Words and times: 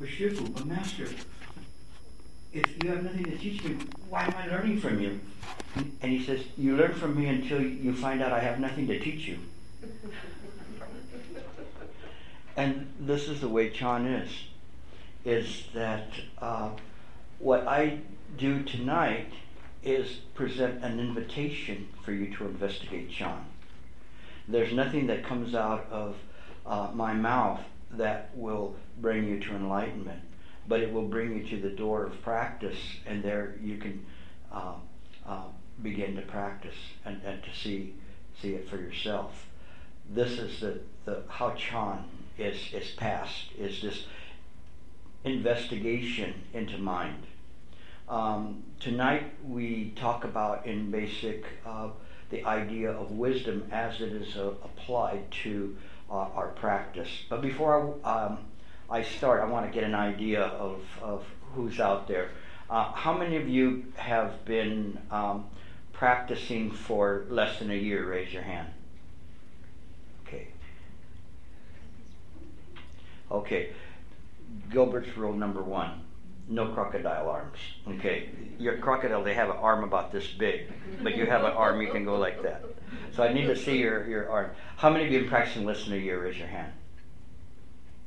but 0.00 0.08
Shifu, 0.08 0.52
but 0.54 0.66
Master, 0.66 1.06
if 2.54 2.82
you 2.82 2.90
have 2.90 3.04
nothing 3.04 3.24
to 3.24 3.36
teach 3.36 3.62
me, 3.62 3.76
why 4.08 4.24
am 4.24 4.34
I 4.34 4.46
learning 4.46 4.80
from 4.80 4.98
you? 4.98 5.20
And 5.76 6.10
he 6.10 6.24
says, 6.24 6.40
You 6.56 6.74
learn 6.74 6.94
from 6.94 7.20
me 7.20 7.26
until 7.26 7.60
you 7.60 7.94
find 7.94 8.22
out 8.22 8.32
I 8.32 8.40
have 8.40 8.58
nothing 8.58 8.86
to 8.88 8.98
teach 8.98 9.28
you. 9.28 9.38
and 12.56 12.90
this 12.98 13.28
is 13.28 13.42
the 13.42 13.48
way 13.48 13.68
Chan 13.68 14.06
is, 14.06 14.30
is 15.26 15.64
that 15.74 16.08
uh, 16.38 16.70
what 17.38 17.68
I 17.68 17.98
do 18.38 18.62
tonight 18.62 19.30
is 19.82 20.12
present 20.34 20.82
an 20.82 20.98
invitation 20.98 21.88
for 22.02 22.12
you 22.12 22.34
to 22.36 22.46
investigate 22.46 23.10
Chan. 23.10 23.44
There's 24.48 24.72
nothing 24.72 25.08
that 25.08 25.24
comes 25.24 25.54
out 25.54 25.86
of 25.90 26.16
uh, 26.66 26.88
my 26.94 27.12
mouth 27.12 27.60
that 27.92 28.30
will 28.36 28.76
bring 29.00 29.26
you 29.26 29.40
to 29.40 29.54
enlightenment, 29.54 30.20
but 30.68 30.80
it 30.80 30.92
will 30.92 31.08
bring 31.08 31.36
you 31.36 31.48
to 31.48 31.60
the 31.60 31.74
door 31.74 32.04
of 32.04 32.22
practice, 32.22 32.78
and 33.06 33.22
there 33.22 33.56
you 33.60 33.78
can 33.78 34.04
uh, 34.52 34.74
uh, 35.26 35.44
begin 35.82 36.14
to 36.16 36.22
practice 36.22 36.76
and, 37.04 37.20
and 37.24 37.42
to 37.42 37.54
see 37.54 37.94
see 38.40 38.54
it 38.54 38.68
for 38.68 38.76
yourself. 38.76 39.46
This 40.08 40.38
is 40.38 40.60
the, 40.60 40.80
the 41.04 41.22
how 41.28 41.50
Chan 41.52 42.04
is 42.38 42.72
is 42.72 42.90
passed 42.92 43.52
is 43.58 43.82
this 43.82 44.04
investigation 45.24 46.34
into 46.52 46.78
mind. 46.78 47.26
Um, 48.08 48.64
tonight 48.80 49.34
we 49.46 49.92
talk 49.94 50.24
about 50.24 50.66
in 50.66 50.90
basic 50.90 51.44
uh, 51.64 51.90
the 52.30 52.44
idea 52.44 52.90
of 52.90 53.12
wisdom 53.12 53.68
as 53.70 54.00
it 54.00 54.12
is 54.12 54.36
uh, 54.36 54.48
applied 54.64 55.30
to 55.42 55.76
uh, 56.10 56.14
our 56.14 56.48
practice. 56.48 57.08
But 57.28 57.42
before 57.42 57.96
I, 58.04 58.24
um, 58.24 58.38
I 58.88 59.02
start, 59.02 59.42
I 59.42 59.46
want 59.46 59.66
to 59.66 59.72
get 59.72 59.84
an 59.84 59.94
idea 59.94 60.42
of, 60.42 60.82
of 61.00 61.24
who's 61.54 61.80
out 61.80 62.08
there. 62.08 62.30
Uh, 62.68 62.92
how 62.92 63.16
many 63.16 63.36
of 63.36 63.48
you 63.48 63.92
have 63.96 64.44
been 64.44 64.98
um, 65.10 65.46
practicing 65.92 66.70
for 66.70 67.26
less 67.28 67.58
than 67.58 67.70
a 67.70 67.74
year? 67.74 68.08
Raise 68.08 68.32
your 68.32 68.42
hand. 68.42 68.68
Okay. 70.26 70.48
Okay. 73.30 73.70
Gilbert's 74.70 75.16
rule 75.16 75.32
number 75.32 75.62
one 75.62 76.02
no 76.50 76.66
crocodile 76.66 77.28
arms. 77.28 77.58
Okay, 77.88 78.28
your 78.58 78.78
crocodile 78.78 79.22
they 79.22 79.34
have 79.34 79.48
an 79.48 79.56
arm 79.56 79.84
about 79.84 80.12
this 80.12 80.26
big, 80.26 80.72
but 81.02 81.16
you 81.16 81.24
have 81.26 81.44
an 81.44 81.52
arm 81.52 81.80
you 81.80 81.90
can 81.90 82.04
go 82.04 82.18
like 82.18 82.42
that. 82.42 82.64
So 83.12 83.22
I 83.22 83.32
need 83.32 83.46
to 83.46 83.56
see 83.56 83.78
your, 83.78 84.06
your 84.06 84.30
arm. 84.30 84.50
How 84.76 84.90
many 84.90 85.06
of 85.06 85.12
you 85.12 85.28
practicing 85.28 85.64
less 85.64 85.84
than 85.84 85.94
a 85.94 85.96
year? 85.96 86.22
Raise 86.22 86.38
your 86.38 86.48
hand. 86.48 86.72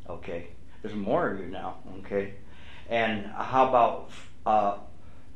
Okay, 0.10 0.50
there's 0.82 0.96
more 0.96 1.30
of 1.30 1.40
you 1.40 1.48
now. 1.48 1.78
Okay, 2.00 2.36
and 2.90 3.26
how 3.28 3.70
about 3.70 4.10
uh, 4.46 4.78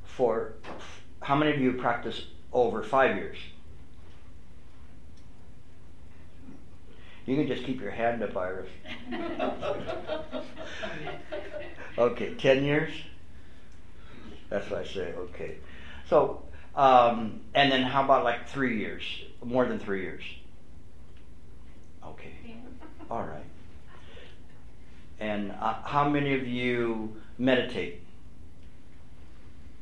for 0.03 0.55
how 1.21 1.35
many 1.35 1.53
of 1.53 1.59
you 1.59 1.73
practice 1.73 2.25
over 2.51 2.83
five 2.83 3.15
years? 3.15 3.37
You 7.27 7.35
can 7.35 7.45
just 7.45 7.65
keep 7.65 7.81
your 7.81 7.91
hand 7.91 8.23
up, 8.23 8.35
Iris. 8.37 8.69
okay, 11.97 12.33
10 12.35 12.63
years? 12.63 12.89
That's 14.49 14.69
what 14.69 14.79
I 14.79 14.85
say, 14.85 15.13
okay. 15.13 15.57
So, 16.09 16.43
um, 16.77 17.41
and 17.55 17.71
then 17.71 17.81
how 17.81 18.03
about 18.03 18.23
like 18.23 18.47
three 18.47 18.77
years? 18.77 19.03
More 19.43 19.65
than 19.65 19.79
three 19.79 20.01
years? 20.01 20.23
Okay. 22.05 22.33
All 23.09 23.23
right. 23.23 23.45
And 25.19 25.51
uh, 25.59 25.81
how 25.83 26.07
many 26.07 26.35
of 26.35 26.47
you 26.47 27.15
meditate? 27.39 28.01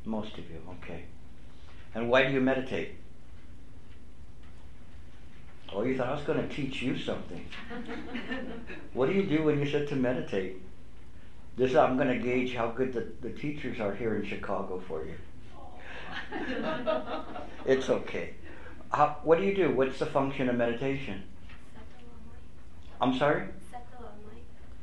Most 0.05 0.37
of 0.37 0.49
you, 0.49 0.61
okay. 0.81 1.03
And 1.93 2.09
why 2.09 2.25
do 2.25 2.33
you 2.33 2.39
meditate? 2.39 2.95
Oh, 5.73 5.83
you 5.83 5.97
thought 5.97 6.07
I 6.07 6.13
was 6.13 6.23
going 6.23 6.47
to 6.47 6.55
teach 6.55 6.81
you 6.81 6.97
something. 6.97 7.45
what 8.93 9.09
do 9.09 9.15
you 9.15 9.23
do 9.23 9.43
when 9.43 9.59
you 9.59 9.69
sit 9.69 9.89
to 9.89 9.95
meditate? 9.95 10.61
This 11.57 11.75
I'm 11.75 11.97
going 11.97 12.07
to 12.07 12.19
gauge 12.19 12.53
how 12.53 12.67
good 12.67 12.93
the, 12.93 13.07
the 13.21 13.33
teachers 13.33 13.79
are 13.79 13.93
here 13.93 14.15
in 14.15 14.25
Chicago 14.25 14.81
for 14.87 15.03
you. 15.05 15.15
it's 17.65 17.89
okay. 17.89 18.35
How, 18.91 19.17
what 19.23 19.39
do 19.39 19.45
you 19.45 19.55
do? 19.55 19.71
What's 19.71 19.99
the 19.99 20.05
function 20.05 20.49
of 20.49 20.55
meditation? 20.55 21.23
I'm 23.01 23.17
sorry? 23.17 23.47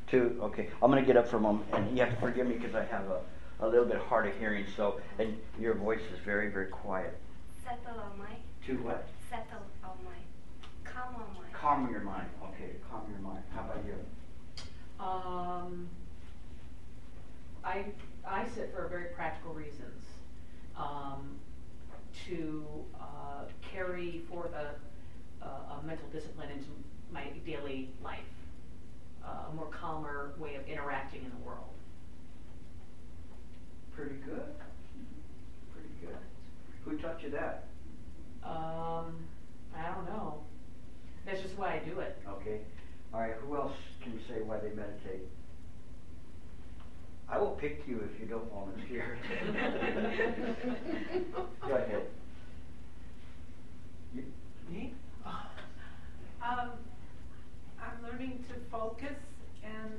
To 0.08 0.38
okay. 0.42 0.68
I'm 0.82 0.90
going 0.90 1.02
to 1.02 1.06
get 1.06 1.16
up 1.16 1.28
for 1.28 1.38
a 1.38 1.40
moment, 1.40 1.66
and 1.72 1.96
you 1.96 2.04
have 2.04 2.14
to 2.14 2.20
forgive 2.20 2.46
me 2.46 2.56
because 2.56 2.74
I 2.74 2.84
have 2.84 3.06
a, 3.06 3.20
a 3.60 3.66
little 3.66 3.86
bit 3.86 3.98
hard 3.98 4.26
of 4.26 4.38
hearing. 4.38 4.66
So, 4.76 5.00
and 5.18 5.38
your 5.58 5.74
voice 5.74 6.02
is 6.12 6.18
very, 6.18 6.50
very 6.50 6.66
quiet. 6.66 7.18
Settle 7.64 7.98
our 7.98 8.14
mind. 8.16 8.42
To 8.66 8.74
what? 8.74 9.08
Settle 9.30 9.64
our 9.82 9.94
mind. 10.04 10.26
Calm 10.84 11.14
our 11.14 11.26
mind. 11.32 11.52
Calm 11.54 11.90
your 11.90 12.02
mind. 12.02 12.28
Okay, 12.44 12.72
calm 12.90 13.02
your 13.10 13.20
mind. 13.20 13.42
How 13.54 13.62
about 13.62 13.82
you? 13.86 13.94
Um, 15.02 15.88
I, 17.64 17.86
I 18.26 18.46
sit 18.46 18.72
for 18.74 18.86
very 18.88 19.14
practical 19.14 19.54
reasons. 19.54 20.01
Um, 20.82 21.38
to 22.26 22.64
uh, 23.00 23.44
carry 23.72 24.22
forth 24.28 24.50
a, 24.52 25.44
a, 25.44 25.48
a 25.48 25.82
mental 25.86 26.08
discipline 26.12 26.50
into 26.50 26.68
my 27.12 27.24
daily 27.46 27.90
life, 28.02 28.18
uh, 29.24 29.50
a 29.50 29.54
more 29.54 29.68
calmer 29.68 30.32
way 30.38 30.56
of 30.56 30.66
interacting 30.66 31.24
in 31.24 31.30
the 31.30 31.46
world. 31.46 31.70
Pretty 33.94 34.16
good. 34.26 34.54
Pretty 35.72 35.94
good. 36.00 36.16
Who 36.84 36.98
taught 36.98 37.22
you 37.22 37.30
that? 37.30 37.64
Um, 38.42 39.14
I 39.76 39.94
don't 39.94 40.06
know. 40.06 40.42
That's 41.24 41.42
just 41.42 41.56
why 41.56 41.80
I 41.80 41.88
do 41.88 42.00
it. 42.00 42.18
Okay. 42.28 42.60
All 43.14 43.20
right. 43.20 43.34
Who 43.46 43.54
else 43.54 43.76
can 44.02 44.18
say 44.28 44.42
why 44.44 44.58
they 44.58 44.70
meditate? 44.70 45.28
I 47.42 47.44
will 47.44 47.56
pick 47.56 47.82
you 47.88 47.98
if 48.08 48.20
you 48.20 48.26
don't 48.26 48.48
volunteer. 48.52 49.18
Go 51.60 51.74
ahead. 51.74 52.06
You, 54.14 54.22
Me? 54.70 54.94
Um, 55.26 56.70
I'm 57.80 57.98
learning 58.04 58.44
to 58.46 58.54
focus 58.70 59.18
and 59.64 59.92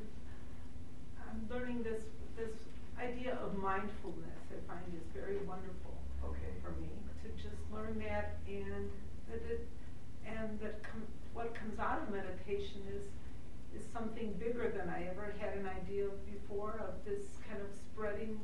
I'm 1.19 1.45
learning 1.49 1.83
this, 1.83 2.03
this 2.37 2.55
idea 2.97 3.37
of 3.43 3.57
mindfulness 3.57 4.39
I 4.49 4.65
find 4.71 4.85
is 4.95 5.03
very 5.13 5.39
wonderful 5.39 5.97
okay. 6.23 6.55
for 6.63 6.71
me 6.79 6.87
to 7.23 7.43
just 7.43 7.59
learn 7.73 8.01
that 8.07 8.37
and 8.47 8.89
that 9.29 9.41
it, 9.51 9.67
and 10.25 10.57
that 10.61 10.81
com- 10.81 11.11
what 11.33 11.53
comes 11.53 11.77
out 11.77 12.03
of 12.03 12.09
meditation 12.09 12.83
is 12.95 13.03
is 13.75 13.83
something 13.91 14.33
bigger 14.33 14.71
than 14.75 14.89
I 14.89 15.07
ever 15.09 15.33
had 15.39 15.57
an 15.57 15.67
idea 15.67 16.05
of 16.05 16.13
before 16.25 16.79
of 16.87 16.93
this 17.05 17.25
kind 17.49 17.61
of 17.61 17.67
spreading 17.73 18.39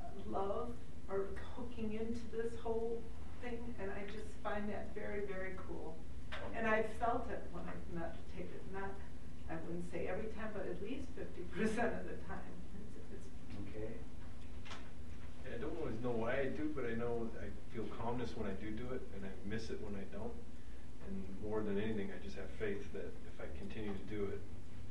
uh, 0.00 0.08
love 0.30 0.72
or 1.08 1.28
hooking 1.56 1.92
into 1.92 2.20
this 2.32 2.52
whole 2.62 3.00
thing 3.42 3.58
and 3.80 3.90
I 3.90 4.04
just 4.12 4.28
find 4.42 4.68
that 4.68 4.94
very 4.94 5.26
very 5.26 5.52
cool 5.68 5.96
and 6.56 6.66
I've 6.66 6.90
felt 7.00 7.28
it 7.30 7.44
when 7.52 7.64
I've 7.64 7.86
meditated 7.92 8.60
not 8.72 8.92
I 9.50 9.54
wouldn't 9.66 9.90
say 9.92 10.06
every 10.08 10.28
time 10.36 10.50
but 10.52 10.66
at 10.66 10.82
least 10.82 11.08
50% 11.16 11.64
of 12.00 12.04
the 12.08 12.18
time 12.28 12.52
it's, 12.76 12.96
it's 13.12 13.28
Okay. 13.68 13.92
I 15.52 15.58
don't 15.60 15.76
always 15.78 16.00
know 16.02 16.10
why 16.10 16.40
I 16.40 16.44
do, 16.46 16.72
but 16.74 16.84
I 16.86 16.93
know 17.04 17.28
I 17.38 17.48
feel 17.74 17.84
calmness 18.00 18.30
when 18.36 18.48
I 18.48 18.54
do 18.54 18.70
do 18.70 18.90
it, 18.92 19.02
and 19.14 19.24
I 19.24 19.32
miss 19.44 19.70
it 19.70 19.80
when 19.82 19.94
I 19.94 20.04
don't. 20.12 20.32
And 21.06 21.42
more 21.42 21.62
than 21.62 21.78
anything, 21.78 22.08
I 22.10 22.24
just 22.24 22.36
have 22.36 22.48
faith 22.58 22.80
that 22.92 23.12
if 23.28 23.36
I 23.40 23.46
continue 23.58 23.92
to 23.92 24.06
do 24.08 24.24
it, 24.24 24.40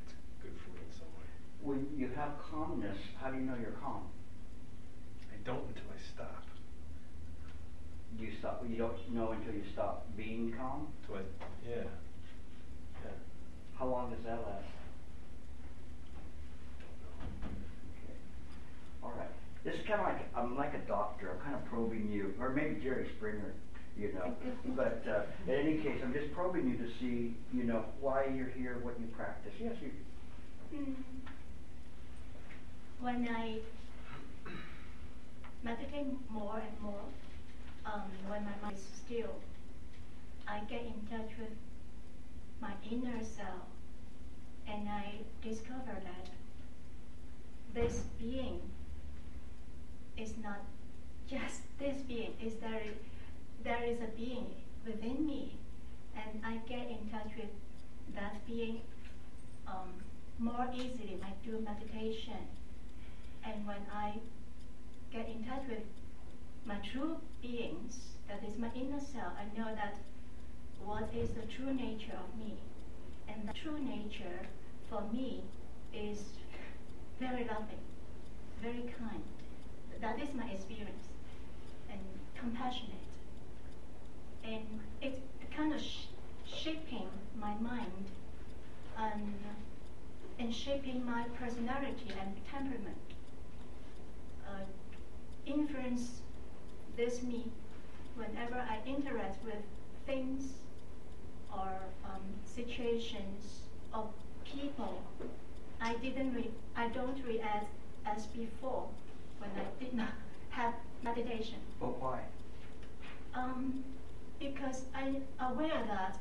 it's 0.05 0.13
good 0.41 0.53
for 0.63 0.69
me 0.77 0.81
in 0.85 0.93
some 0.93 1.09
way. 1.17 1.25
When 1.61 1.97
you 1.97 2.09
have 2.15 2.37
calmness, 2.37 2.97
how 3.19 3.31
do 3.31 3.37
you 3.37 3.43
know 3.43 3.55
you're 3.59 3.77
calm? 3.81 4.05
I 5.31 5.35
don't 5.43 5.65
until 5.67 5.89
I 5.89 5.99
stop. 6.13 6.43
You 8.19 8.29
stop? 8.37 8.63
You 8.67 8.77
don't 8.77 9.09
know 9.09 9.31
until 9.31 9.53
you 9.53 9.63
stop 9.73 10.05
being 10.15 10.53
calm. 10.55 10.87
So 11.07 11.15
I, 11.15 11.21
yeah, 11.67 11.83
yeah. 13.03 13.11
How 13.73 13.87
long 13.87 14.11
does 14.13 14.23
that 14.23 14.39
last? 14.45 14.67
Okay. 18.03 18.17
All 19.01 19.13
right. 19.17 19.31
This 19.63 19.75
is 19.75 19.87
kind 19.87 20.01
of 20.01 20.07
like 20.07 20.35
I'm 20.35 20.57
like 20.57 20.73
a 20.73 20.87
doctor. 20.87 21.31
I'm 21.31 21.39
kind 21.39 21.55
of 21.55 21.63
probing 21.65 22.09
you, 22.11 22.33
or 22.39 22.49
maybe 22.49 22.81
Jerry 22.81 23.07
Springer, 23.15 23.53
you 23.97 24.11
know. 24.13 24.35
but 24.75 25.03
uh, 25.07 25.21
in 25.47 25.57
any 25.57 25.77
case, 25.77 26.01
I'm 26.03 26.13
just 26.13 26.33
probing 26.33 26.69
you 26.69 26.77
to 26.77 26.87
see, 26.99 27.35
you 27.53 27.63
know, 27.63 27.85
why 28.01 28.25
you're 28.35 28.49
here, 28.49 28.79
what 28.81 28.99
you 28.99 29.07
practice. 29.07 29.53
Yes, 29.59 29.75
you. 29.81 29.91
Mm. 30.77 30.95
When 32.99 33.27
I 33.29 33.59
meditate 35.63 36.07
more 36.29 36.57
and 36.57 36.81
more, 36.81 37.05
um, 37.85 38.03
when 38.27 38.43
my 38.43 38.51
mind 38.61 38.75
is 38.75 38.83
still, 39.05 39.33
I 40.45 40.59
get 40.69 40.81
in 40.81 41.07
touch 41.09 41.31
with 41.39 41.55
my 42.59 42.73
inner 42.91 43.23
self, 43.23 43.63
and 44.67 44.89
I 44.89 45.15
discover 45.41 45.95
that 46.03 46.29
this 47.73 48.03
being 48.19 48.59
not 50.43 50.61
just 51.29 51.61
this 51.79 52.01
being, 52.01 52.33
is 52.43 52.55
there 52.55 52.81
there 53.63 53.83
is 53.83 53.99
a 54.01 54.11
being 54.17 54.47
within 54.85 55.25
me 55.25 55.57
and 56.15 56.41
I 56.45 56.57
get 56.67 56.89
in 56.89 57.09
touch 57.09 57.31
with 57.37 57.49
that 58.15 58.45
being 58.45 58.81
um, 59.67 59.93
more 60.37 60.67
easily 60.73 61.17
when 61.19 61.23
I 61.23 61.33
do 61.45 61.59
meditation. 61.59 62.47
And 63.45 63.65
when 63.65 63.85
I 63.93 64.19
get 65.11 65.27
in 65.27 65.43
touch 65.43 65.63
with 65.69 65.83
my 66.65 66.77
true 66.91 67.17
beings, 67.41 67.97
that 68.27 68.41
is 68.47 68.57
my 68.57 68.69
inner 68.75 68.99
self, 68.99 69.33
I 69.37 69.57
know 69.57 69.73
that 69.75 69.97
what 70.83 71.09
is 71.13 71.29
the 71.31 71.45
true 71.53 71.73
nature 71.73 72.17
of 72.17 72.39
me. 72.39 72.55
And 73.27 73.47
the 73.47 73.53
true 73.53 73.79
nature 73.79 74.47
for 74.89 75.01
me 75.11 75.43
is 75.93 76.19
very 77.19 77.45
loving, 77.45 77.83
very 78.61 78.93
kind. 78.97 79.23
That 80.03 80.19
is 80.21 80.35
my 80.35 80.45
experience. 80.49 81.07
And 81.89 81.99
compassionate. 82.35 83.07
And 84.43 84.65
it's 85.01 85.21
kind 85.55 85.73
of 85.73 85.81
sh- 85.81 86.07
shaping 86.45 87.07
my 87.39 87.55
mind 87.55 88.11
and, 88.97 89.33
and 90.39 90.53
shaping 90.53 91.05
my 91.05 91.23
personality 91.39 92.11
and 92.19 92.35
temperament. 92.51 92.97
Uh, 94.45 94.65
influence 95.45 96.19
this 96.97 97.23
me 97.23 97.45
whenever 98.15 98.55
I 98.55 98.79
interact 98.85 99.41
with 99.45 99.63
things 100.05 100.55
or 101.49 101.71
um, 102.03 102.21
situations 102.43 103.67
or 103.93 104.09
people. 104.43 105.01
I 105.79 105.95
didn't 105.95 106.35
I 106.75 106.89
don't 106.89 107.23
react 107.25 107.69
as 108.05 108.25
before 108.27 108.89
when 109.39 109.51
I 109.65 109.67
did 109.93 109.99
not 109.99 110.13
have 110.49 110.73
meditation. 111.03 111.57
But 111.79 112.01
why? 112.01 112.21
Um, 113.35 113.83
because 114.39 114.83
I'm 114.95 115.17
aware 115.39 115.83
that 115.87 116.17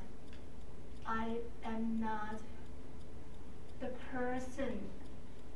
I 1.06 1.36
am 1.64 2.00
not 2.00 2.38
the 3.80 3.88
person 4.12 4.78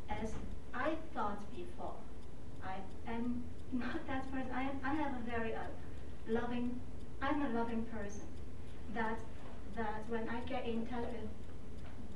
as 0.08 0.32
I 0.74 0.94
thought 1.14 1.40
before. 1.54 1.94
I 2.64 2.76
am 3.10 3.44
not 3.72 4.06
that 4.06 4.30
person. 4.32 4.50
I, 4.54 4.62
am, 4.62 4.80
I 4.82 4.94
have 4.94 5.12
a 5.14 5.30
very 5.30 5.54
uh, 5.54 5.60
loving, 6.26 6.80
I'm 7.20 7.42
a 7.42 7.48
loving 7.50 7.84
person. 7.84 8.26
That, 8.94 9.18
that 9.76 10.04
when 10.08 10.28
I 10.28 10.40
get 10.48 10.66
in 10.66 10.86
touch 10.86 11.04
with 11.04 11.30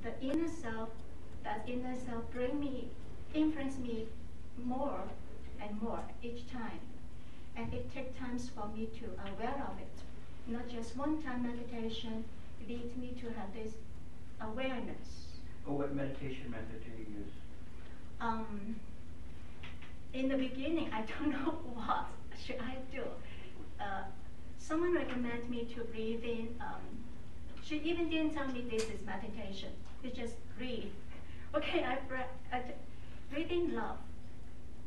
the 0.02 0.26
inner 0.26 0.48
self, 0.48 0.88
that 1.44 1.64
inner 1.66 1.94
self 2.06 2.30
bring 2.32 2.58
me, 2.58 2.88
influence 3.34 3.78
me 3.78 4.06
more 4.64 5.02
and 5.62 5.80
more 5.82 6.00
each 6.22 6.50
time. 6.50 6.80
And 7.56 7.72
it 7.74 7.92
takes 7.92 8.18
times 8.18 8.48
for 8.54 8.68
me 8.68 8.88
to 9.00 9.06
aware 9.32 9.64
of 9.70 9.78
it. 9.78 9.96
Not 10.46 10.68
just 10.68 10.96
one 10.96 11.22
time 11.22 11.42
meditation 11.42 12.24
leads 12.68 12.96
me 12.96 13.14
to 13.20 13.26
have 13.38 13.52
this 13.54 13.72
awareness. 14.40 15.26
Oh, 15.66 15.72
what 15.74 15.94
meditation 15.94 16.50
method 16.50 16.82
do 16.82 16.90
you 16.90 17.18
use? 17.20 17.32
Um, 18.20 18.76
in 20.12 20.28
the 20.28 20.36
beginning, 20.36 20.90
I 20.92 21.02
don't 21.02 21.30
know 21.44 21.52
what 21.74 22.06
should 22.44 22.58
I 22.60 22.76
do. 22.92 23.02
Uh, 23.80 24.04
someone 24.58 24.94
recommended 24.94 25.48
me 25.50 25.64
to 25.74 25.84
breathe 25.84 26.22
in. 26.24 26.48
Um, 26.60 26.80
she 27.62 27.76
even 27.78 28.08
didn't 28.08 28.34
tell 28.34 28.48
me 28.48 28.64
this 28.70 28.84
is 28.84 29.04
meditation. 29.04 29.70
You 30.02 30.10
just 30.10 30.34
breathe. 30.58 30.84
Okay, 31.52 31.82
I, 31.82 31.98
bre- 32.06 32.30
I 32.52 32.62
breathe 33.32 33.50
in 33.50 33.74
love, 33.74 33.96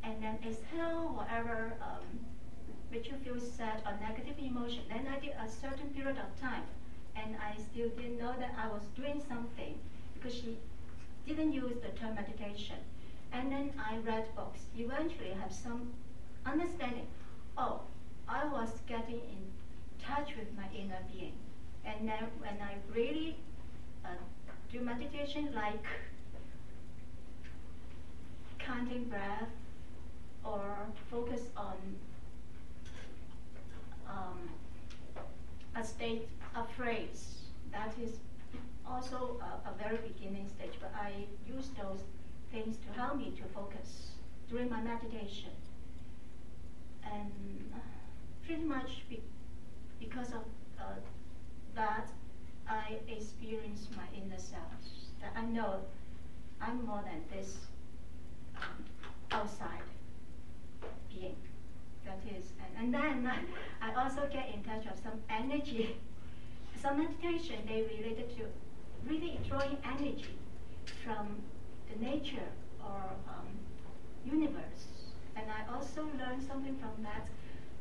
and 0.04 0.22
then 0.22 0.38
exhale 0.46 1.14
whatever 1.16 1.74
um, 1.82 2.04
which 2.90 3.08
you 3.08 3.16
feel 3.24 3.40
sad 3.40 3.82
or 3.86 3.98
negative 4.00 4.38
emotion. 4.38 4.82
Then 4.90 5.08
I 5.08 5.20
did 5.20 5.32
a 5.32 5.50
certain 5.50 5.90
period 5.90 6.18
of 6.18 6.40
time, 6.40 6.64
and 7.16 7.36
I 7.38 7.60
still 7.60 7.90
didn't 7.90 8.20
know 8.20 8.36
that 8.38 8.54
I 8.58 8.68
was 8.68 8.84
doing 8.96 9.22
something 9.28 9.76
because 10.14 10.34
she 10.34 10.58
didn't 11.28 11.54
use 11.54 11.78
the 11.82 11.90
term 12.00 12.16
meditation. 12.16 12.78
And 13.32 13.52
then 13.52 13.74
I 13.80 13.98
read 13.98 14.36
books. 14.36 14.62
Eventually, 14.78 15.32
I 15.36 15.40
have 15.42 15.54
some 15.54 15.92
understanding. 16.46 17.08
Oh, 17.58 17.82
I 18.28 18.46
was 18.46 18.70
getting 18.88 19.16
in 19.16 19.42
touch 20.06 20.36
with 20.38 20.48
my 20.56 20.68
inner 20.78 21.02
being. 21.12 21.34
And 21.86 22.08
then 22.08 22.28
when 22.40 22.58
I 22.62 22.76
really 22.94 23.38
uh, 24.06 24.10
do 24.72 24.82
meditation, 24.82 25.50
like 25.56 25.84
counting 28.60 29.06
breath 29.06 29.50
or 30.44 30.78
focus 31.10 31.42
on 31.56 31.78
um, 34.08 34.50
a 35.76 35.84
state, 35.84 36.28
a 36.56 36.66
phrase, 36.76 37.36
that 37.72 37.94
is 38.02 38.18
also 38.86 39.40
a, 39.42 39.70
a 39.70 39.74
very 39.82 39.98
beginning 39.98 40.48
stage, 40.48 40.74
but 40.80 40.94
I 40.96 41.12
use 41.48 41.70
those 41.82 42.02
things 42.52 42.78
to 42.78 43.00
help 43.00 43.18
me 43.18 43.34
to 43.38 43.44
focus 43.54 44.12
during 44.50 44.70
my 44.70 44.82
meditation. 44.82 45.50
And 47.12 47.32
pretty 48.46 48.64
much 48.64 49.04
be, 49.10 49.22
because 50.00 50.28
of 50.30 50.44
uh, 50.80 50.84
that, 51.76 52.08
I 52.68 52.98
experience 53.08 53.88
my 53.96 54.06
inner 54.16 54.38
self. 54.38 54.62
That 55.22 55.34
I 55.36 55.46
know 55.46 55.80
I'm 56.62 56.86
more 56.86 57.04
than 57.04 57.22
this 57.38 57.58
um, 58.56 58.86
outside 59.32 59.82
being. 61.14 61.36
That 62.06 62.20
is, 62.38 62.46
and, 62.60 62.86
and 62.86 62.94
then 62.94 63.32
I 63.82 64.04
also 64.04 64.28
get 64.32 64.54
in 64.54 64.64
touch 64.64 64.86
with 64.86 65.02
some 65.04 65.20
energy. 65.30 65.96
Some 66.82 66.98
meditation 66.98 67.56
they 67.68 67.84
related 67.98 68.36
to 68.38 68.44
really 69.08 69.40
drawing 69.48 69.78
energy 69.86 70.38
from 71.04 71.42
the 71.90 72.04
nature 72.04 72.50
or 72.84 73.02
um, 73.28 73.48
universe. 74.26 74.84
And 75.36 75.46
I 75.50 75.74
also 75.74 76.02
learned 76.20 76.44
something 76.44 76.78
from 76.78 77.04
that. 77.04 77.28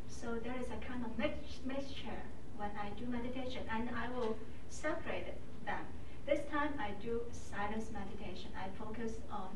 So 0.08 0.38
there 0.42 0.54
is 0.60 0.66
a 0.66 0.78
kind 0.86 1.04
of 1.04 1.18
mix- 1.18 1.60
mixture 1.64 2.22
when 2.56 2.70
I 2.78 2.90
do 2.98 3.06
meditation, 3.06 3.62
and 3.70 3.88
I 3.90 4.08
will 4.16 4.36
separate 4.68 5.34
them. 5.64 5.84
This 6.26 6.40
time 6.50 6.74
I 6.78 6.92
do 7.02 7.20
silence 7.32 7.90
meditation. 7.92 8.50
I 8.56 8.68
focus 8.78 9.12
on 9.30 9.48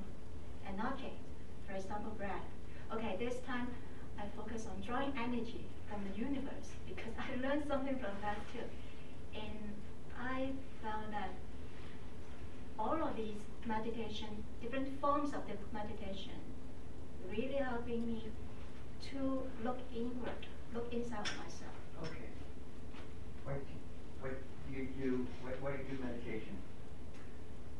an 0.66 0.80
object, 0.80 1.14
for 1.66 1.74
example, 1.74 2.10
breath. 2.18 2.55
Okay, 2.92 3.16
this 3.18 3.36
time 3.46 3.68
I 4.18 4.24
focus 4.36 4.66
on 4.70 4.80
drawing 4.86 5.12
energy 5.18 5.66
from 5.88 6.02
the 6.08 6.18
universe 6.18 6.70
because 6.86 7.12
I 7.18 7.40
learned 7.40 7.64
something 7.66 7.98
from 7.98 8.14
that 8.22 8.38
too. 8.52 8.66
And 9.34 9.74
I 10.18 10.50
found 10.82 11.12
that 11.12 11.30
all 12.78 13.02
of 13.02 13.16
these 13.16 13.40
meditation, 13.66 14.44
different 14.62 15.00
forms 15.00 15.34
of 15.34 15.42
the 15.48 15.56
meditation, 15.72 16.38
really 17.28 17.56
helping 17.56 18.06
me 18.06 18.24
to 19.10 19.42
look 19.64 19.78
inward, 19.94 20.46
look 20.74 20.92
inside 20.92 21.26
of 21.26 21.36
myself. 21.38 21.76
Okay. 22.02 22.30
What, 23.44 23.56
what 24.20 24.32
do 24.68 24.78
you 24.78 24.88
do, 25.00 25.26
what, 25.42 25.60
why 25.60 25.76
do 25.76 25.82
you 25.82 25.96
do 25.96 26.04
meditation? 26.04 26.56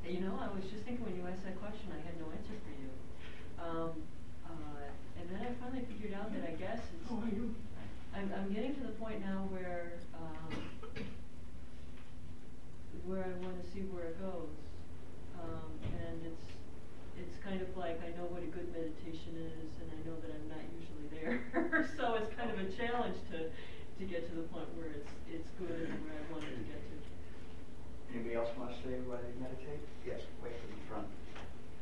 You 0.05 0.21
know, 0.21 0.39
I 0.41 0.53
was 0.55 0.65
just 0.71 0.85
thinking 0.85 1.05
when 1.05 1.17
you 1.17 1.27
asked 1.27 1.45
that 1.45 1.59
question, 1.59 1.91
I 1.91 1.99
had 2.07 2.19
no 2.19 2.27
answer 2.31 2.55
for 2.63 2.75
you. 2.79 2.91
Um, 3.59 4.03
and 5.27 5.35
then 5.35 5.43
I 5.43 5.51
finally 5.59 5.83
figured 5.91 6.15
out 6.15 6.31
that 6.31 6.47
I 6.47 6.55
guess 6.55 6.79
it's. 6.79 7.11
How 7.11 7.19
are 7.19 7.27
you? 7.35 7.51
I'm, 8.15 8.31
I'm 8.31 8.55
getting 8.55 8.79
to 8.79 8.83
the 8.87 8.95
point 8.95 9.21
now 9.27 9.51
where, 9.51 9.99
um, 10.15 10.55
where 13.05 13.27
I 13.27 13.35
wanna 13.43 13.67
see 13.75 13.83
where 13.91 14.15
it 14.15 14.23
goes. 14.23 14.55
Um, 15.43 15.69
and 15.83 16.31
it's, 16.31 16.47
it's 17.19 17.37
kind 17.43 17.61
of 17.61 17.69
like, 17.77 17.99
I 18.07 18.15
know 18.15 18.31
what 18.31 18.47
a 18.47 18.51
good 18.55 18.71
meditation 18.71 19.35
is, 19.35 19.69
and 19.83 19.91
I 19.91 19.99
know 20.07 20.15
that 20.23 20.31
I'm 20.31 20.47
not 20.47 20.63
usually 20.79 21.11
there. 21.11 21.43
So 21.99 22.15
it's 22.15 22.31
kind 22.39 22.51
of 22.51 22.63
a 22.63 22.71
challenge 22.71 23.19
to, 23.35 23.51
to 23.51 24.03
get 24.07 24.31
to 24.31 24.35
the 24.37 24.47
point 24.49 24.71
where 24.79 24.95
it's, 24.95 25.11
it's 25.27 25.51
good 25.59 25.91
and 25.91 25.99
where 26.07 26.15
I 26.15 26.25
want 26.31 26.47
it 26.47 26.55
to 26.55 26.65
get 26.71 26.79
to. 26.79 26.95
Anybody 28.15 28.35
else 28.39 28.49
want 28.55 28.71
to 28.71 28.79
say 28.81 28.95
why 29.05 29.19
they 29.21 29.35
meditate? 29.43 29.83
Yes, 30.07 30.23
way 30.39 30.55
to 30.55 30.67
the 30.71 30.81
front. 30.89 31.11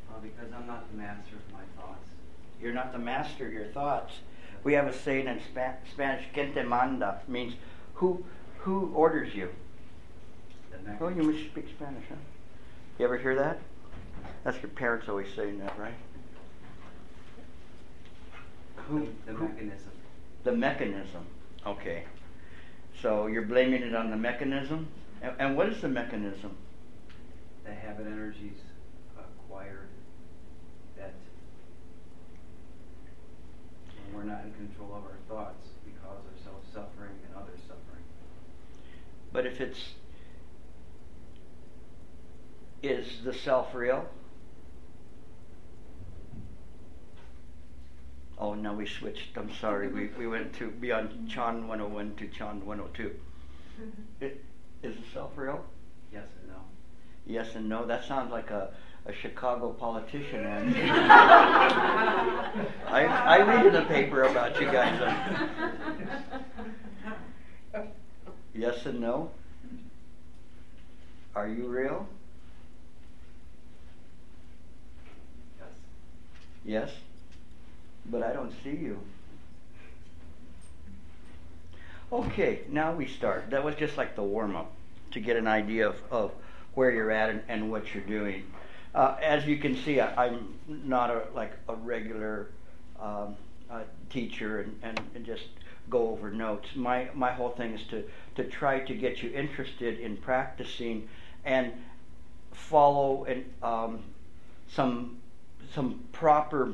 Uh, 0.09 0.19
because 0.19 0.49
I'm 0.51 0.67
not 0.67 0.89
the 0.91 0.97
master 0.97 1.37
of 1.37 1.47
my 1.53 1.67
thoughts. 1.77 2.14
You're 2.61 2.73
not 2.73 2.93
the 2.93 2.99
master 2.99 3.47
of 3.47 3.53
your 3.53 3.67
thoughts. 3.67 4.15
We 4.63 4.73
have 4.75 4.87
a 4.87 4.93
saying 4.93 5.27
in 5.27 5.41
Spa- 5.41 5.75
Spanish, 5.93 6.25
"Quien 6.33 6.55
te 6.55 6.63
manda," 6.63 7.21
means 7.29 7.55
who 7.95 8.25
who 8.59 8.93
orders 8.95 9.35
you. 9.35 9.51
Oh, 11.01 11.09
you 11.09 11.23
must 11.23 11.45
speak 11.45 11.69
Spanish, 11.69 12.05
huh? 12.09 12.17
You 12.99 13.05
ever 13.05 13.19
hear 13.19 13.35
that? 13.37 13.59
That's 14.43 14.61
your 14.63 14.71
parents 14.71 15.09
always 15.09 15.33
saying 15.35 15.59
that, 15.59 15.79
right? 15.79 15.95
Who? 18.89 19.09
The 19.27 19.33
who- 19.33 19.49
mechanism. 19.49 19.91
The 20.45 20.53
mechanism. 20.53 21.27
Okay. 21.67 22.05
So 23.01 23.27
you're 23.27 23.43
blaming 23.43 23.83
it 23.83 23.95
on 23.95 24.11
the 24.11 24.17
mechanism? 24.17 24.89
And, 25.23 25.33
and 25.39 25.57
what 25.57 25.69
is 25.69 25.81
the 25.81 25.89
mechanism? 25.89 26.57
The 27.65 27.73
habit 27.73 28.07
energies 28.07 28.59
acquired 29.19 29.84
we're 34.15 34.25
not 34.25 34.45
in 34.45 34.53
control 34.55 34.95
of 34.95 35.05
our 35.05 35.19
thoughts, 35.29 35.67
we 35.85 35.93
cause 36.03 36.23
ourselves 36.33 36.67
suffering 36.73 37.13
and 37.27 37.37
others 37.37 37.61
suffering. 37.67 38.05
But 39.33 39.47
if 39.47 39.61
it's 39.61 39.81
is 42.85 43.23
the 43.25 43.33
self 43.33 43.75
real? 43.75 44.07
Oh, 48.37 48.53
no, 48.53 48.75
we 48.75 48.87
switched. 48.87 49.37
I'm 49.39 49.51
sorry. 49.55 49.89
We, 49.89 50.11
we 50.19 50.27
went 50.27 50.55
to 50.57 50.71
beyond 50.71 51.31
Chan 51.31 51.67
101 51.67 52.17
to 52.17 52.29
Chan 52.29 52.65
102. 52.65 53.15
It, 54.21 54.45
is 54.83 54.95
the 54.97 55.03
self 55.13 55.33
real? 55.37 55.65
Yes 56.13 56.27
and 56.41 56.51
no. 56.51 56.61
Yes 57.27 57.55
and 57.55 57.69
no. 57.69 57.87
That 57.87 58.05
sounds 58.05 58.31
like 58.31 58.51
a 58.51 58.75
a 59.07 59.13
Chicago 59.13 59.71
politician 59.71 60.45
answer. 60.45 60.81
I, 62.89 63.05
I 63.05 63.41
read 63.43 63.67
in 63.67 63.75
the 63.75 63.83
paper 63.83 64.23
about 64.23 64.59
you 64.61 64.67
guys. 64.67 65.49
yes 68.55 68.87
and 68.87 69.01
no. 69.01 69.31
Are 71.35 71.49
you 71.49 71.67
real? 71.67 72.07
Yes. 75.59 75.69
Yes. 76.65 76.91
But 78.11 78.23
I 78.23 78.33
don't 78.33 78.53
see 78.63 78.71
you. 78.71 78.99
Okay, 82.13 82.61
now 82.71 82.93
we 82.93 83.07
start. 83.07 83.51
That 83.51 83.65
was 83.65 83.75
just 83.75 83.97
like 83.97 84.15
the 84.15 84.23
warm 84.23 84.55
up 84.55 84.71
to 85.11 85.21
get 85.21 85.37
an 85.37 85.49
idea 85.49 85.89
of, 85.89 85.97
of 86.11 86.33
where 86.75 86.91
you're 86.91 87.11
at 87.11 87.31
and, 87.31 87.43
and 87.49 87.71
what 87.71 87.93
you're 87.93 88.05
doing. 88.05 88.45
Uh, 88.95 89.17
as 89.21 89.45
you 89.45 89.57
can 89.57 89.77
see, 89.77 89.99
I, 89.99 90.27
am 90.27 90.55
not 90.69 91.11
a, 91.11 91.25
like 91.35 91.53
a 91.69 91.75
regular 91.75 92.51
um, 93.01 93.35
uh, 93.69 93.81
teacher 94.09 94.61
and, 94.61 94.79
and, 94.83 95.01
and, 95.17 95.27
just 95.27 95.47
go 95.91 96.11
over 96.11 96.31
notes. 96.31 96.69
My, 96.77 97.09
my 97.13 97.33
whole 97.33 97.51
thing 97.51 97.73
is 97.73 97.83
to, 97.89 98.05
to 98.37 98.45
try 98.45 98.79
to 98.81 98.95
get 98.95 99.21
you 99.21 99.33
interested 99.33 99.99
in 99.99 100.17
practicing 100.17 101.09
and 101.45 101.73
follow 102.53 103.25
and, 103.25 103.45
um, 103.63 104.05
some, 104.69 105.17
some 105.75 106.05
proper 106.13 106.73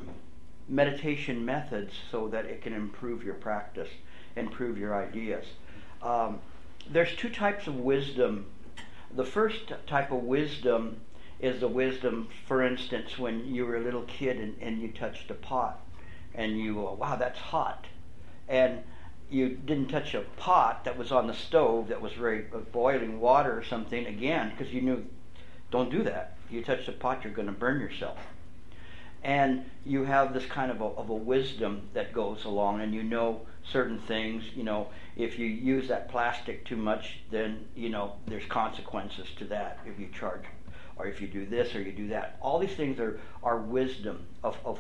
meditation 0.69 1.43
methods 1.45 1.95
so 2.11 2.29
that 2.29 2.45
it 2.45 2.61
can 2.61 2.75
improve 2.75 3.25
your 3.25 3.35
practice, 3.35 3.89
improve 4.37 4.77
your 4.77 4.95
ideas. 4.95 5.47
Um, 6.03 6.39
there's 6.91 7.15
two 7.17 7.31
types 7.31 7.67
of 7.67 7.77
wisdom. 7.77 8.47
The 9.17 9.25
first 9.25 9.73
type 9.87 10.13
of 10.13 10.23
wisdom 10.23 11.01
is 11.41 11.61
the 11.61 11.69
wisdom, 11.69 12.29
for 12.47 12.63
instance, 12.63 13.19
when 13.19 13.53
you 13.53 13.67
were 13.67 13.77
a 13.77 13.81
little 13.81 14.03
kid 14.03 14.39
and, 14.39 14.57
and 14.61 14.81
you 14.81 14.89
touched 14.89 15.31
a 15.31 15.35
pot 15.35 15.81
and 16.35 16.59
you, 16.59 16.75
go, 16.75 16.93
wow, 16.95 17.17
that's 17.17 17.39
hot. 17.39 17.87
And 18.49 18.83
you 19.31 19.51
didn't 19.51 19.89
touch 19.89 20.15
a 20.15 20.21
pot 20.37 20.85
that 20.85 20.99
was 20.99 21.13
on 21.13 21.27
the 21.27 21.35
stove 21.35 21.89
that 21.89 22.01
was 22.01 22.13
very 22.13 22.47
uh, 22.53 22.59
boiling 22.59 23.21
water 23.21 23.57
or 23.57 23.63
something 23.63 24.07
again 24.07 24.51
because 24.51 24.73
you 24.73 24.81
knew, 24.81 25.07
don't 25.71 25.91
do 25.91 26.03
that. 26.03 26.37
You 26.51 26.63
touch 26.63 26.87
the 26.87 26.93
pot, 26.93 27.25
you're 27.25 27.33
going 27.33 27.47
to 27.47 27.53
burn 27.53 27.81
yourself 27.81 28.19
and 29.23 29.65
you 29.85 30.05
have 30.05 30.33
this 30.33 30.47
kind 30.47 30.71
of 30.71 30.81
a, 30.81 30.85
of 30.85 31.11
a 31.11 31.15
wisdom 31.15 31.83
that 31.93 32.13
goes 32.13 32.45
along 32.45 32.81
and 32.81 32.95
you 32.95 33.03
know 33.03 33.41
certain 33.71 33.99
things 34.01 34.43
you 34.55 34.63
know 34.63 34.89
if 35.17 35.39
you 35.39 35.47
use 35.47 35.89
that 35.89 36.09
plastic 36.09 36.65
too 36.65 36.77
much 36.77 37.21
then 37.31 37.65
you 37.75 37.91
know 37.91 38.15
there's 38.27 38.47
consequences 38.47 39.27
to 39.37 39.45
that 39.45 39.79
if 39.87 39.99
you 39.99 40.09
charge 40.09 40.45
or 41.01 41.07
if 41.07 41.21
you 41.21 41.27
do 41.27 41.47
this 41.47 41.75
or 41.75 41.81
you 41.81 41.93
do 41.93 42.09
that. 42.09 42.37
All 42.41 42.59
these 42.59 42.75
things 42.75 43.01
are, 43.01 43.19
are 43.43 43.59
wisdom 43.59 44.27
of, 44.45 44.57
of 44.65 44.79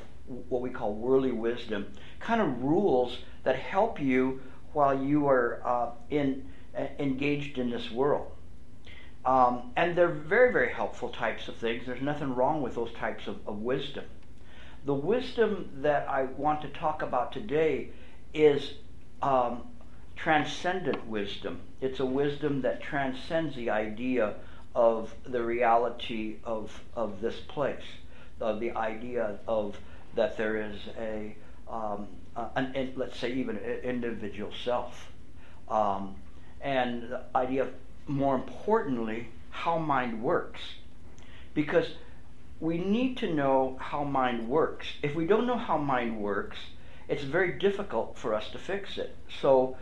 what 0.49 0.61
we 0.61 0.71
call 0.71 0.95
worldly 0.95 1.33
wisdom 1.33 1.87
kind 2.21 2.41
of 2.41 2.63
rules 2.63 3.19
that 3.43 3.57
help 3.57 4.01
you 4.01 4.41
while 4.73 5.03
you 5.03 5.27
are 5.27 5.61
uh, 5.65 5.91
in 6.11 6.47
uh, 6.77 6.87
engaged 6.99 7.59
in 7.59 7.71
this 7.71 7.91
world. 7.91 8.31
Um, 9.25 9.73
and 9.77 9.97
they're 9.97 10.09
very 10.09 10.53
very 10.53 10.73
helpful 10.73 11.09
types 11.09 11.49
of 11.49 11.57
things. 11.57 11.85
There's 11.87 12.03
nothing 12.03 12.35
wrong 12.35 12.63
with 12.63 12.75
those 12.75 12.93
types 12.93 13.27
of, 13.27 13.39
of 13.47 13.59
wisdom. 13.59 14.05
The 14.85 14.95
wisdom 14.95 15.71
that 15.77 16.09
I 16.09 16.25
want 16.25 16.63
to 16.63 16.69
talk 16.69 17.03
about 17.03 17.33
today 17.33 17.91
is 18.33 18.75
um, 19.23 19.63
transcendent 20.17 21.07
wisdom. 21.07 21.61
It's 21.81 22.01
a 22.01 22.07
wisdom 22.07 22.63
that 22.63 22.83
transcends 22.83 23.57
the 23.57 23.71
idea 23.71 24.35
of 24.75 25.13
the 25.25 25.43
reality 25.43 26.37
of, 26.45 26.81
of 26.95 27.21
this 27.21 27.39
place, 27.49 27.85
of 28.41 28.61
the 28.61 28.73
idea 28.73 29.39
of 29.47 29.77
that 30.15 30.37
there 30.37 30.57
is 30.57 30.77
a, 30.99 31.37
um, 31.69 32.07
an, 32.57 32.93
let's 32.97 33.19
say 33.19 33.33
even 33.33 33.57
an 33.57 33.81
individual 33.83 34.53
self. 34.65 35.09
Um, 35.69 36.17
and 36.61 37.03
the 37.05 37.23
idea 37.35 37.63
of, 37.63 37.71
more 38.07 38.35
importantly, 38.35 39.29
how 39.51 39.79
mind 39.79 40.23
works. 40.23 40.61
Because 41.55 41.87
we 42.61 42.79
need 42.79 43.17
to 43.19 43.33
know 43.33 43.77
how 43.81 44.05
mind 44.05 44.49
works. 44.49 44.87
If 45.03 45.15
we 45.15 45.27
don't 45.27 45.47
know 45.47 45.57
how 45.57 45.79
mind 45.79 46.21
works, 46.21 46.59
it's 47.09 47.25
very 47.25 47.59
difficult 47.59 48.17
for 48.19 48.35
us 48.35 48.51
to 48.51 48.59
fix 48.59 48.99
it. 48.99 49.17
So, 49.41 49.77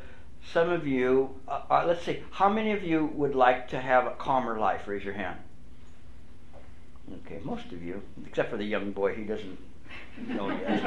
some 0.53 0.71
of 0.71 0.87
you, 0.87 1.35
uh, 1.47 1.63
uh, 1.71 1.85
let's 1.87 2.05
see, 2.05 2.23
how 2.31 2.49
many 2.49 2.73
of 2.73 2.83
you 2.83 3.07
would 3.15 3.35
like 3.35 3.69
to 3.69 3.81
have 3.81 4.07
a 4.07 4.13
calmer 4.13 4.59
life? 4.59 4.87
Raise 4.87 5.05
your 5.05 5.15
hand. 5.15 5.39
Okay, 7.27 7.41
most 7.43 7.73
of 7.73 7.83
you, 7.83 8.03
except 8.27 8.51
for 8.51 8.57
the 8.57 8.65
young 8.65 8.93
boy, 8.93 9.15
he 9.15 9.25
doesn't 9.25 9.59
know 10.27 10.51
yet. 10.51 10.83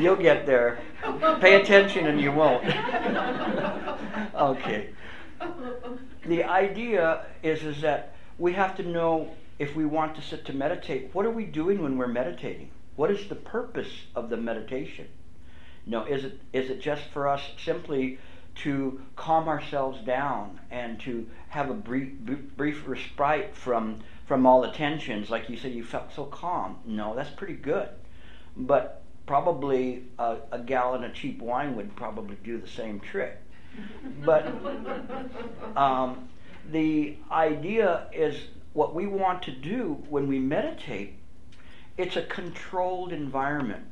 You'll 0.00 0.16
get 0.16 0.46
there. 0.46 0.78
Pay 1.40 1.60
attention 1.60 2.06
and 2.06 2.20
you 2.20 2.32
won't. 2.32 2.64
okay. 4.34 4.90
The 6.26 6.44
idea 6.44 7.26
is, 7.42 7.64
is 7.64 7.80
that 7.82 8.14
we 8.38 8.52
have 8.52 8.76
to 8.76 8.82
know 8.82 9.30
if 9.58 9.74
we 9.74 9.84
want 9.84 10.14
to 10.16 10.22
sit 10.22 10.44
to 10.46 10.52
meditate, 10.52 11.10
what 11.12 11.26
are 11.26 11.30
we 11.30 11.44
doing 11.44 11.82
when 11.82 11.96
we're 11.96 12.06
meditating? 12.06 12.70
What 12.94 13.10
is 13.10 13.28
the 13.28 13.34
purpose 13.34 13.90
of 14.14 14.30
the 14.30 14.36
meditation? 14.36 15.08
No, 15.86 16.04
is 16.04 16.24
it 16.24 16.40
is 16.52 16.68
it 16.68 16.80
just 16.80 17.04
for 17.12 17.28
us 17.28 17.42
simply 17.56 18.18
to 18.56 19.00
calm 19.14 19.48
ourselves 19.48 20.00
down 20.04 20.58
and 20.70 20.98
to 21.00 21.28
have 21.48 21.70
a 21.70 21.74
brief, 21.74 22.12
brief 22.56 22.86
respite 22.86 23.54
from 23.54 24.00
from 24.26 24.46
all 24.46 24.60
the 24.62 24.70
tensions? 24.70 25.30
Like 25.30 25.48
you 25.48 25.56
said, 25.56 25.72
you 25.72 25.84
felt 25.84 26.12
so 26.12 26.24
calm. 26.24 26.78
No, 26.84 27.14
that's 27.14 27.30
pretty 27.30 27.54
good, 27.54 27.88
but 28.56 29.02
probably 29.26 30.04
a, 30.18 30.38
a 30.52 30.58
gallon 30.58 31.04
of 31.04 31.14
cheap 31.14 31.40
wine 31.40 31.76
would 31.76 31.94
probably 31.96 32.36
do 32.42 32.58
the 32.58 32.68
same 32.68 33.00
trick. 33.00 33.38
But 34.24 34.46
um, 35.76 36.28
the 36.70 37.16
idea 37.30 38.08
is 38.12 38.36
what 38.72 38.94
we 38.94 39.06
want 39.06 39.42
to 39.42 39.50
do 39.52 40.02
when 40.08 40.26
we 40.28 40.38
meditate, 40.38 41.14
it's 41.96 42.16
a 42.16 42.22
controlled 42.22 43.12
environment. 43.12 43.84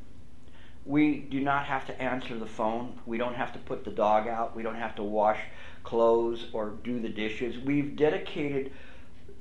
We 0.86 1.18
do 1.18 1.40
not 1.40 1.64
have 1.66 1.86
to 1.86 2.02
answer 2.02 2.38
the 2.38 2.46
phone. 2.46 3.00
We 3.06 3.16
don't 3.16 3.34
have 3.34 3.52
to 3.54 3.58
put 3.58 3.84
the 3.84 3.90
dog 3.90 4.28
out. 4.28 4.54
We 4.54 4.62
don't 4.62 4.74
have 4.74 4.94
to 4.96 5.02
wash 5.02 5.38
clothes 5.82 6.46
or 6.52 6.70
do 6.82 7.00
the 7.00 7.08
dishes. 7.08 7.58
We've 7.58 7.96
dedicated 7.96 8.72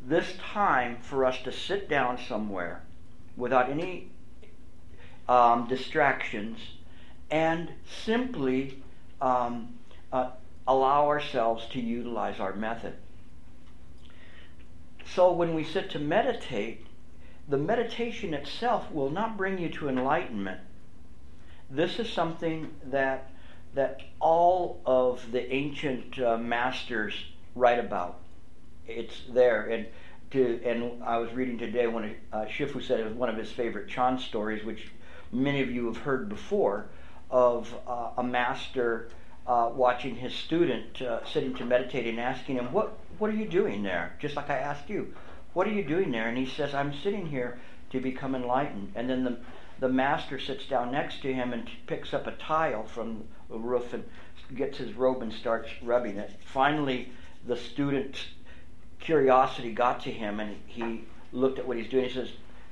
this 0.06 0.34
time 0.38 0.98
for 1.02 1.26
us 1.26 1.38
to 1.44 1.52
sit 1.52 1.90
down 1.90 2.18
somewhere 2.28 2.84
without 3.36 3.70
any 3.70 4.10
um, 5.28 5.68
distractions 5.68 6.60
and 7.32 7.72
simply 8.06 8.84
um, 9.22 9.74
uh, 10.12 10.32
allow 10.68 11.08
ourselves 11.08 11.66
to 11.72 11.80
utilize 11.80 12.40
our 12.40 12.54
method. 12.54 12.94
So 15.06 15.32
when 15.32 15.54
we 15.54 15.64
sit 15.64 15.90
to 15.92 16.00
meditate, 16.00 16.86
the 17.48 17.58
meditation 17.58 18.34
itself 18.34 18.92
will 18.92 19.10
not 19.10 19.38
bring 19.38 19.58
you 19.58 19.70
to 19.70 19.90
enlightenment. 19.90 20.62
This 21.74 21.98
is 21.98 22.08
something 22.08 22.70
that 22.92 23.32
that 23.74 24.02
all 24.20 24.80
of 24.86 25.32
the 25.32 25.52
ancient 25.52 26.20
uh, 26.20 26.38
masters 26.38 27.16
write 27.56 27.80
about. 27.80 28.20
It's 28.88 29.24
there, 29.28 29.64
and 29.66 29.88
to 30.32 30.62
and 30.64 31.04
I 31.04 31.18
was 31.18 31.34
reading 31.34 31.58
today 31.58 31.88
when 31.88 32.16
uh, 32.32 32.46
Shifu 32.46 32.84
said 32.84 33.00
it 33.00 33.06
was 33.06 33.16
one 33.16 33.30
of 33.30 33.38
his 33.38 33.52
favorite 33.52 33.90
Chan 33.90 34.20
stories, 34.20 34.64
which 34.64 34.92
many 35.32 35.64
of 35.64 35.72
you 35.72 35.88
have 35.88 35.98
heard 35.98 36.30
before, 36.30 36.86
of 37.32 37.74
uh, 37.88 38.10
a 38.18 38.24
master 38.24 39.10
uh, 39.48 39.72
watching 39.74 40.16
his 40.16 40.32
student 40.32 41.02
uh, 41.02 41.26
sitting 41.26 41.56
to 41.56 41.66
meditate 41.66 42.06
and 42.06 42.20
asking 42.20 42.58
him, 42.58 42.72
"What 42.72 42.96
what 43.18 43.32
are 43.32 43.36
you 43.36 43.48
doing 43.48 43.82
there?" 43.82 44.16
Just 44.20 44.36
like 44.36 44.52
I 44.52 44.60
asked 44.60 44.92
you, 44.92 45.16
"What 45.54 45.66
are 45.66 45.74
you 45.74 45.84
doing 45.84 46.12
there?" 46.12 46.28
And 46.28 46.38
he 46.38 46.46
says, 46.46 46.76
"I'm 46.76 46.94
sitting 46.94 47.26
here 47.26 47.60
to 47.90 48.00
become 48.00 48.36
enlightened." 48.36 48.92
And 48.94 49.10
then 49.10 49.24
the 49.24 49.38
the 49.84 49.90
master 49.90 50.40
sits 50.40 50.66
down 50.66 50.94
next 50.94 51.22
to 51.22 51.34
him 51.34 51.52
and 51.52 51.70
picks 51.88 52.14
up 52.14 52.26
a 52.26 52.32
tile 52.32 52.86
from 52.86 53.26
the 53.50 53.58
roof 53.60 53.94
and 53.94 54.06
gets 54.56 54.78
his 54.78 54.94
robe 54.94 55.22
and 55.22 55.34
starts 55.34 55.70
rubbing 55.82 56.16
it. 56.18 56.32
Finally, 56.46 57.12
the 57.46 57.58
student's 57.58 58.28
curiosity 59.02 59.74
got 59.74 60.00
to 60.00 60.10
him, 60.10 60.40
and 60.40 60.56
he 60.68 61.04
looked 61.34 61.60
at 61.60 61.68
what 61.68 61.76
he's 61.76 61.90
doing. 61.90 62.06
He 62.06 62.14
says, 62.14 62.30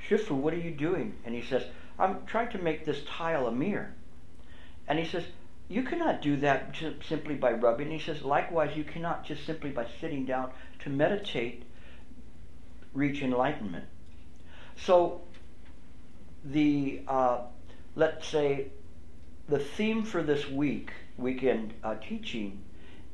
"Shifu, 0.08 0.32
what 0.32 0.54
are 0.54 0.60
you 0.60 0.72
doing?" 0.72 1.14
And 1.26 1.36
he 1.36 1.42
says, 1.42 1.66
"I'm 2.00 2.26
trying 2.26 2.50
to 2.52 2.60
make 2.60 2.86
this 2.86 3.04
tile 3.04 3.46
a 3.46 3.52
mirror." 3.52 3.94
And 4.88 4.98
he 4.98 5.04
says, 5.04 5.26
you 5.68 5.84
cannot 5.84 6.22
do 6.22 6.38
that 6.38 6.78
simply 7.08 7.36
by 7.36 7.52
rubbing. 7.52 7.92
He 7.92 8.00
says, 8.00 8.24
likewise, 8.24 8.78
you 8.78 8.86
cannot 8.86 9.26
just 9.26 9.46
simply 9.46 9.72
by 9.72 9.86
sitting 10.00 10.26
down 10.26 10.52
to 10.80 10.90
meditate 10.90 11.64
reach 12.94 13.22
enlightenment. 13.22 13.86
So, 14.78 15.22
the 16.44 17.02
uh, 17.08 17.42
let's 17.96 18.28
say 18.28 18.68
the 19.48 19.60
theme 19.60 20.04
for 20.04 20.24
this 20.24 20.48
week 20.50 20.92
weekend 21.18 21.74
uh, 21.84 21.96
teaching 21.96 22.64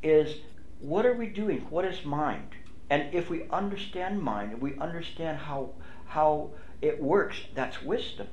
is 0.04 0.38
what 0.80 1.06
are 1.06 1.14
we 1.14 1.28
doing? 1.28 1.66
What 1.70 1.86
is 1.86 2.06
mind? 2.06 2.50
And 2.90 3.14
if 3.14 3.30
we 3.30 3.48
understand 3.50 4.22
mind, 4.22 4.62
we 4.62 4.78
understand 4.78 5.40
how 5.40 5.72
how 6.06 6.52
it 6.82 7.02
works. 7.02 7.38
That's 7.54 7.82
wisdom. 7.82 8.28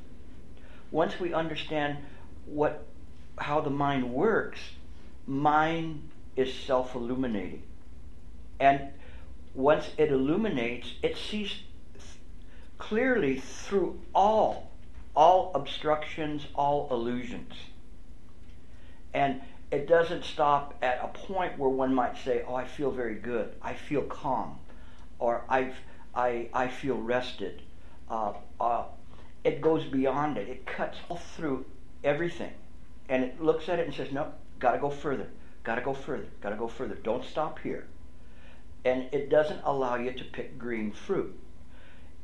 Once 0.91 1.19
we 1.19 1.33
understand 1.33 1.99
what 2.47 2.87
how 3.39 3.61
the 3.61 3.71
mind 3.71 4.13
works, 4.13 4.61
mind 5.27 6.09
is 6.37 6.53
self-illuminating. 6.53 7.63
And 8.61 8.91
once 9.55 9.91
it 9.97 10.13
illuminates, 10.13 10.95
it 11.03 11.17
sees 11.17 11.63
clearly 12.79 13.39
through 13.39 14.01
all 14.15 14.71
all 15.17 15.53
obstructions, 15.55 16.47
all 16.55 16.89
illusions. 16.91 17.55
And 19.13 19.41
it 19.71 19.87
doesn't 19.87 20.25
stop 20.25 20.75
at 20.83 21.01
a 21.03 21.09
point 21.09 21.59
where 21.59 21.69
one 21.69 21.95
might 21.95 22.17
say, 22.19 22.43
"Oh, 22.47 22.55
I 22.55 22.65
feel 22.65 22.91
very 22.91 23.15
good. 23.15 23.55
I 23.63 23.75
feel 23.75 24.03
calm," 24.03 24.59
or 25.19 25.45
"I 25.49 25.73
I 26.15 26.49
I 26.53 26.69
feel 26.69 26.97
rested." 26.97 27.63
Uh, 28.09 28.35
uh, 28.61 28.85
it 29.45 29.61
goes 29.61 29.85
beyond 29.85 30.37
it. 30.37 30.49
It 30.49 30.67
cuts 30.67 30.99
all 31.09 31.17
through 31.17 31.65
everything, 32.03 32.53
and 33.09 33.25
it 33.25 33.41
looks 33.41 33.69
at 33.69 33.79
it 33.79 33.87
and 33.87 33.95
says, 33.95 34.13
"No, 34.13 34.33
got 34.59 34.73
to 34.73 34.79
go 34.79 34.91
further. 34.91 35.29
Got 35.63 35.77
to 35.77 35.81
go 35.81 35.95
further. 35.95 36.27
Got 36.41 36.51
to 36.51 36.57
go 36.57 36.69
further. 36.69 36.97
Don't 36.97 37.25
stop 37.25 37.61
here." 37.61 37.87
And 38.85 39.09
it 39.13 39.31
doesn't 39.31 39.61
allow 39.65 39.97
you 39.97 40.13
to 40.13 40.25
pick 40.25 40.59
green 40.59 40.93
fruit. 40.93 41.39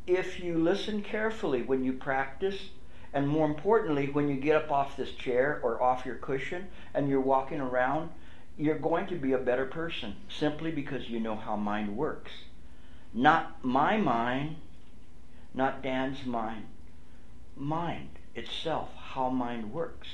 If 0.07 0.41
you 0.41 0.59
listen 0.59 1.03
carefully 1.03 1.63
when 1.63 1.85
you 1.85 1.95
practice 1.95 2.71
and 3.13 3.29
more 3.29 3.47
importantly, 3.47 4.09
when 4.11 4.29
you 4.29 4.37
get 4.37 4.57
up 4.57 4.71
off 4.71 4.97
this 4.97 5.13
chair 5.13 5.61
or 5.63 5.83
off 5.83 6.07
your 6.07 6.17
cushion 6.17 6.69
and 6.95 7.09
you're 7.09 7.21
walking 7.21 7.61
around, 7.61 8.11
you're 8.57 8.79
going 8.79 9.07
to 9.09 9.17
be 9.17 9.33
a 9.33 9.39
better 9.39 9.67
person 9.67 10.15
simply 10.29 10.71
because 10.71 11.09
you 11.09 11.19
know 11.19 11.35
how 11.35 11.57
mind 11.57 11.97
works. 11.97 12.31
Not 13.13 13.65
my 13.65 13.97
mind, 13.97 14.57
not 15.55 15.83
Dan's 15.83 16.25
mind, 16.25 16.67
mind 17.57 18.11
itself, 18.35 18.91
how 18.95 19.29
mind 19.31 19.73
works. 19.73 20.09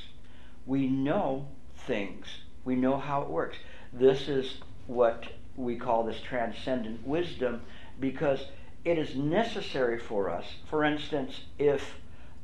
We 0.64 0.86
know 0.86 1.48
things, 1.76 2.26
we 2.64 2.76
know 2.76 2.96
how 2.96 3.22
it 3.22 3.28
works. 3.28 3.58
This 3.92 4.28
is 4.28 4.54
what 4.86 5.24
we 5.56 5.76
call 5.76 6.04
this 6.04 6.20
transcendent 6.20 7.06
wisdom 7.06 7.62
because 8.00 8.46
it 8.84 8.98
is 8.98 9.14
necessary 9.14 9.98
for 9.98 10.30
us. 10.30 10.44
For 10.70 10.84
instance, 10.84 11.40
if 11.58 11.94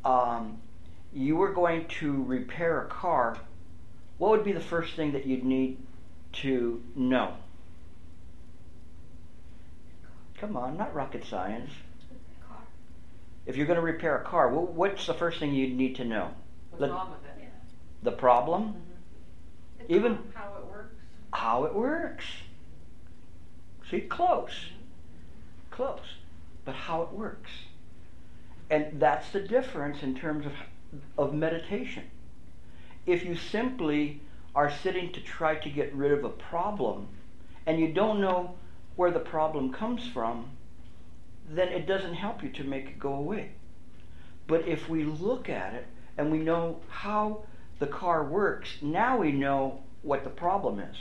um, 0.04 0.58
you 1.12 1.36
were 1.36 1.52
going 1.52 1.86
to 2.00 2.22
repair 2.24 2.82
a 2.82 2.88
car, 2.88 3.36
what 4.18 4.30
would 4.30 4.44
be 4.44 4.52
the 4.52 4.60
first 4.60 4.94
thing 4.94 5.12
that 5.12 5.26
you'd 5.26 5.44
need 5.44 5.78
to 6.32 6.82
know? 6.94 7.34
Come 10.38 10.56
on, 10.56 10.76
not 10.76 10.94
rocket 10.94 11.24
science. 11.24 11.70
If 13.46 13.56
you're 13.56 13.66
going 13.66 13.76
to 13.78 13.82
repair 13.82 14.18
a 14.18 14.24
car, 14.24 14.48
what's 14.48 15.06
the 15.06 15.14
first 15.14 15.38
thing 15.40 15.54
you'd 15.54 15.76
need 15.76 15.96
to 15.96 16.04
know? 16.04 16.32
What's 16.70 16.80
Let- 16.80 16.90
wrong 16.90 17.10
with 17.10 17.24
it? 17.24 17.50
The 18.02 18.12
problem? 18.12 18.74
Mhm. 19.80 19.90
Even- 19.90 20.32
How 20.34 20.54
it 20.58 20.66
works? 20.66 20.94
How 21.32 21.64
it 21.64 21.74
works. 21.74 22.24
See, 23.90 24.00
close. 24.00 24.70
Close. 25.70 26.16
But 26.64 26.74
how 26.74 27.02
it 27.02 27.12
works. 27.12 27.50
And 28.72 28.98
that's 28.98 29.28
the 29.28 29.40
difference 29.40 30.02
in 30.02 30.14
terms 30.14 30.46
of, 30.46 30.52
of 31.18 31.34
meditation. 31.34 32.04
If 33.04 33.22
you 33.22 33.36
simply 33.36 34.22
are 34.54 34.70
sitting 34.70 35.12
to 35.12 35.20
try 35.20 35.56
to 35.56 35.68
get 35.68 35.94
rid 35.94 36.10
of 36.10 36.24
a 36.24 36.30
problem 36.30 37.08
and 37.66 37.78
you 37.78 37.92
don't 37.92 38.18
know 38.18 38.54
where 38.96 39.10
the 39.10 39.20
problem 39.20 39.74
comes 39.74 40.08
from, 40.08 40.56
then 41.50 41.68
it 41.68 41.86
doesn't 41.86 42.14
help 42.14 42.42
you 42.42 42.48
to 42.48 42.64
make 42.64 42.86
it 42.86 42.98
go 42.98 43.12
away. 43.12 43.50
But 44.46 44.66
if 44.66 44.88
we 44.88 45.04
look 45.04 45.50
at 45.50 45.74
it 45.74 45.86
and 46.16 46.32
we 46.32 46.38
know 46.38 46.80
how 46.88 47.42
the 47.78 47.86
car 47.86 48.24
works, 48.24 48.78
now 48.80 49.18
we 49.18 49.32
know 49.32 49.82
what 50.00 50.24
the 50.24 50.30
problem 50.30 50.80
is. 50.80 50.96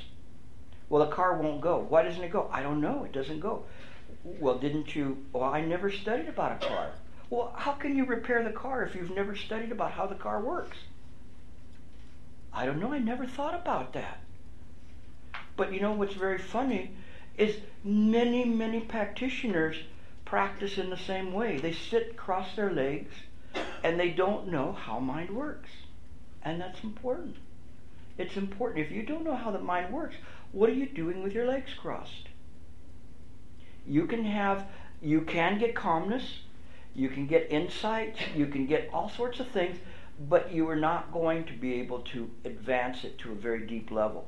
Well, 0.89 1.05
the 1.05 1.15
car 1.15 1.37
won't 1.37 1.61
go. 1.61 1.85
Why 1.87 2.03
doesn't 2.03 2.21
it 2.21 2.31
go? 2.31 2.49
I 2.51 2.63
don't 2.63 2.81
know. 2.81 3.05
It 3.05 3.13
doesn't 3.13 3.39
go. 3.39 3.63
Well, 4.25 4.57
didn't 4.57 4.93
you? 4.93 5.23
Well, 5.31 5.45
I 5.45 5.61
never 5.61 5.89
studied 5.89 6.27
about 6.27 6.61
a 6.61 6.67
car. 6.67 6.91
Well, 7.31 7.53
how 7.55 7.71
can 7.71 7.95
you 7.95 8.03
repair 8.03 8.43
the 8.43 8.51
car 8.51 8.83
if 8.83 8.93
you've 8.93 9.15
never 9.15 9.37
studied 9.37 9.71
about 9.71 9.93
how 9.93 10.05
the 10.05 10.15
car 10.15 10.41
works? 10.41 10.77
I 12.53 12.65
don't 12.65 12.81
know. 12.81 12.91
I 12.91 12.99
never 12.99 13.25
thought 13.25 13.55
about 13.55 13.93
that. 13.93 14.19
But 15.55 15.73
you 15.73 15.79
know 15.79 15.93
what's 15.93 16.13
very 16.13 16.37
funny 16.37 16.91
is 17.37 17.55
many, 17.85 18.43
many 18.43 18.81
practitioners 18.81 19.77
practice 20.25 20.77
in 20.77 20.89
the 20.89 20.97
same 20.97 21.31
way. 21.31 21.57
They 21.57 21.71
sit 21.71 22.17
cross 22.17 22.53
their 22.57 22.69
legs 22.69 23.15
and 23.81 23.97
they 23.97 24.09
don't 24.09 24.49
know 24.49 24.73
how 24.73 24.99
mind 24.99 25.29
works. 25.29 25.69
And 26.43 26.59
that's 26.59 26.83
important. 26.83 27.37
It's 28.17 28.35
important. 28.35 28.85
If 28.85 28.91
you 28.91 29.03
don't 29.03 29.23
know 29.23 29.37
how 29.37 29.51
the 29.51 29.59
mind 29.59 29.93
works, 29.93 30.17
what 30.51 30.69
are 30.69 30.73
you 30.73 30.85
doing 30.85 31.23
with 31.23 31.31
your 31.31 31.45
legs 31.45 31.71
crossed? 31.79 32.27
You 33.87 34.05
can 34.05 34.25
have 34.25 34.67
you 35.01 35.21
can 35.21 35.57
get 35.57 35.73
calmness, 35.73 36.41
you 36.95 37.09
can 37.09 37.27
get 37.27 37.51
insight, 37.51 38.15
you 38.35 38.47
can 38.47 38.65
get 38.65 38.89
all 38.93 39.09
sorts 39.09 39.39
of 39.39 39.47
things, 39.47 39.77
but 40.29 40.51
you 40.51 40.67
are 40.69 40.75
not 40.75 41.11
going 41.11 41.45
to 41.45 41.53
be 41.53 41.75
able 41.75 41.99
to 41.99 42.29
advance 42.45 43.03
it 43.03 43.17
to 43.19 43.31
a 43.31 43.35
very 43.35 43.65
deep 43.65 43.91
level. 43.91 44.27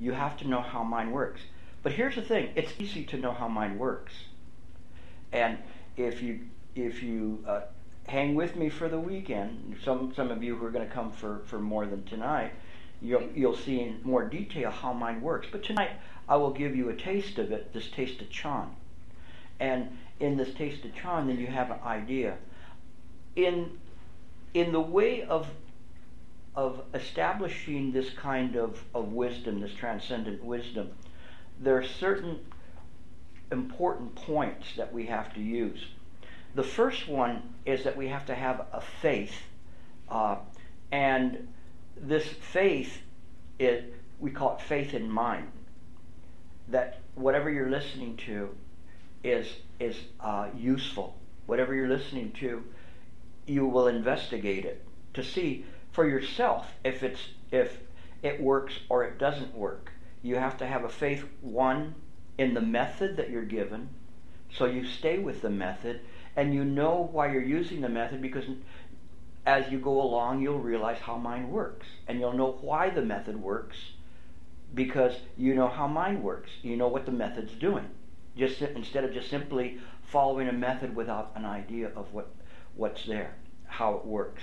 You 0.00 0.12
have 0.12 0.36
to 0.38 0.48
know 0.48 0.60
how 0.60 0.82
mind 0.82 1.12
works. 1.12 1.42
But 1.82 1.92
here's 1.92 2.16
the 2.16 2.22
thing, 2.22 2.50
it's 2.56 2.72
easy 2.78 3.04
to 3.04 3.16
know 3.16 3.32
how 3.32 3.48
mind 3.48 3.78
works. 3.78 4.12
And 5.32 5.58
if 5.96 6.22
you 6.22 6.40
if 6.74 7.02
you 7.02 7.44
uh, 7.46 7.62
hang 8.06 8.34
with 8.34 8.56
me 8.56 8.68
for 8.68 8.88
the 8.88 8.98
weekend, 8.98 9.76
some 9.84 10.12
some 10.14 10.30
of 10.30 10.42
you 10.42 10.56
who 10.56 10.66
are 10.66 10.70
going 10.70 10.86
to 10.86 10.92
come 10.94 11.12
for, 11.12 11.42
for 11.46 11.58
more 11.58 11.86
than 11.86 12.04
tonight, 12.04 12.52
you'll 13.00 13.28
you'll 13.34 13.56
see 13.56 13.80
in 13.80 14.00
more 14.02 14.24
detail 14.24 14.70
how 14.70 14.92
mind 14.92 15.22
works. 15.22 15.48
But 15.50 15.62
tonight 15.62 15.90
I 16.28 16.36
will 16.36 16.52
give 16.52 16.74
you 16.74 16.88
a 16.88 16.96
taste 16.96 17.38
of 17.38 17.52
it, 17.52 17.72
this 17.72 17.88
taste 17.88 18.20
of 18.20 18.30
Chan. 18.30 18.68
And 19.60 19.96
in 20.20 20.36
this 20.36 20.52
taste 20.54 20.84
of 20.84 20.94
Chan, 20.94 21.26
then 21.26 21.38
you 21.38 21.46
have 21.46 21.70
an 21.70 21.80
idea. 21.84 22.36
In 23.34 23.78
in 24.54 24.72
the 24.72 24.80
way 24.80 25.22
of 25.22 25.48
of 26.54 26.82
establishing 26.94 27.92
this 27.92 28.08
kind 28.10 28.56
of, 28.56 28.82
of 28.94 29.12
wisdom, 29.12 29.60
this 29.60 29.74
transcendent 29.74 30.42
wisdom, 30.42 30.90
there 31.60 31.76
are 31.76 31.84
certain 31.84 32.40
important 33.52 34.14
points 34.14 34.66
that 34.76 34.90
we 34.90 35.04
have 35.04 35.34
to 35.34 35.40
use. 35.40 35.84
The 36.54 36.62
first 36.62 37.06
one 37.08 37.42
is 37.66 37.84
that 37.84 37.94
we 37.94 38.08
have 38.08 38.24
to 38.26 38.34
have 38.34 38.66
a 38.72 38.80
faith, 38.80 39.34
uh, 40.08 40.36
and 40.90 41.46
this 41.94 42.26
faith, 42.26 43.02
it, 43.58 43.94
we 44.18 44.30
call 44.30 44.56
it 44.56 44.62
faith 44.62 44.94
in 44.94 45.10
mind. 45.10 45.48
That 46.68 47.00
whatever 47.14 47.50
you're 47.50 47.70
listening 47.70 48.16
to 48.28 48.56
is 49.26 49.48
is 49.78 49.96
uh, 50.20 50.48
useful. 50.56 51.16
Whatever 51.46 51.74
you're 51.74 51.88
listening 51.88 52.32
to, 52.40 52.64
you 53.46 53.66
will 53.66 53.88
investigate 53.88 54.64
it 54.64 54.84
to 55.14 55.22
see 55.22 55.64
for 55.92 56.08
yourself 56.08 56.72
if 56.84 57.02
it's 57.02 57.20
if 57.50 57.78
it 58.22 58.40
works 58.40 58.74
or 58.88 59.04
it 59.04 59.18
doesn't 59.18 59.54
work. 59.54 59.92
You 60.22 60.36
have 60.36 60.58
to 60.58 60.66
have 60.66 60.84
a 60.84 60.88
faith 60.88 61.24
one 61.40 61.94
in 62.38 62.54
the 62.54 62.60
method 62.60 63.16
that 63.16 63.30
you're 63.30 63.44
given, 63.44 63.88
so 64.50 64.64
you 64.66 64.84
stay 64.84 65.18
with 65.18 65.42
the 65.42 65.50
method 65.50 66.00
and 66.34 66.52
you 66.52 66.64
know 66.64 67.08
why 67.12 67.32
you're 67.32 67.42
using 67.42 67.80
the 67.80 67.88
method 67.88 68.20
because 68.20 68.44
as 69.46 69.70
you 69.70 69.78
go 69.78 70.02
along 70.02 70.42
you'll 70.42 70.58
realize 70.58 70.98
how 70.98 71.16
mind 71.16 71.50
works 71.50 71.86
and 72.06 72.20
you'll 72.20 72.32
know 72.32 72.58
why 72.60 72.90
the 72.90 73.00
method 73.00 73.40
works 73.40 73.76
because 74.74 75.14
you 75.36 75.54
know 75.54 75.68
how 75.68 75.86
mind 75.86 76.22
works. 76.22 76.50
You 76.62 76.76
know 76.76 76.88
what 76.88 77.06
the 77.06 77.12
method's 77.12 77.52
doing. 77.54 77.86
Just 78.36 78.60
instead 78.60 79.04
of 79.04 79.12
just 79.12 79.30
simply 79.30 79.78
following 80.02 80.48
a 80.48 80.52
method 80.52 80.94
without 80.94 81.32
an 81.34 81.44
idea 81.44 81.90
of 81.96 82.12
what 82.12 82.28
what's 82.74 83.06
there, 83.06 83.34
how 83.66 83.94
it 83.94 84.04
works. 84.04 84.42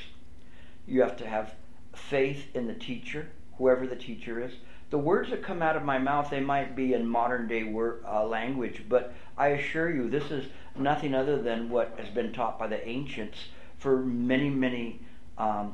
You 0.88 1.02
have 1.02 1.16
to 1.18 1.28
have 1.28 1.54
faith 1.96 2.48
in 2.56 2.68
the 2.68 2.74
teacher, 2.74 3.30
whoever 3.58 3.88
the 3.88 3.96
teacher 3.96 4.42
is. 4.42 4.54
The 4.90 4.98
words 4.98 5.30
that 5.30 5.44
come 5.44 5.62
out 5.62 5.76
of 5.76 5.84
my 5.84 5.98
mouth, 5.98 6.30
they 6.30 6.40
might 6.40 6.76
be 6.76 6.94
in 6.94 7.08
modern 7.08 7.48
day 7.48 7.64
uh, 7.64 8.26
language, 8.26 8.84
but 8.88 9.14
I 9.38 9.48
assure 9.50 9.94
you, 9.94 10.10
this 10.10 10.30
is 10.30 10.46
nothing 10.76 11.16
other 11.16 11.42
than 11.42 11.70
what 11.70 11.96
has 11.98 12.10
been 12.10 12.34
taught 12.34 12.60
by 12.60 12.68
the 12.68 12.88
ancients 12.88 13.38
for 13.78 13.98
many, 14.04 14.50
many 14.50 15.00
um, 15.38 15.74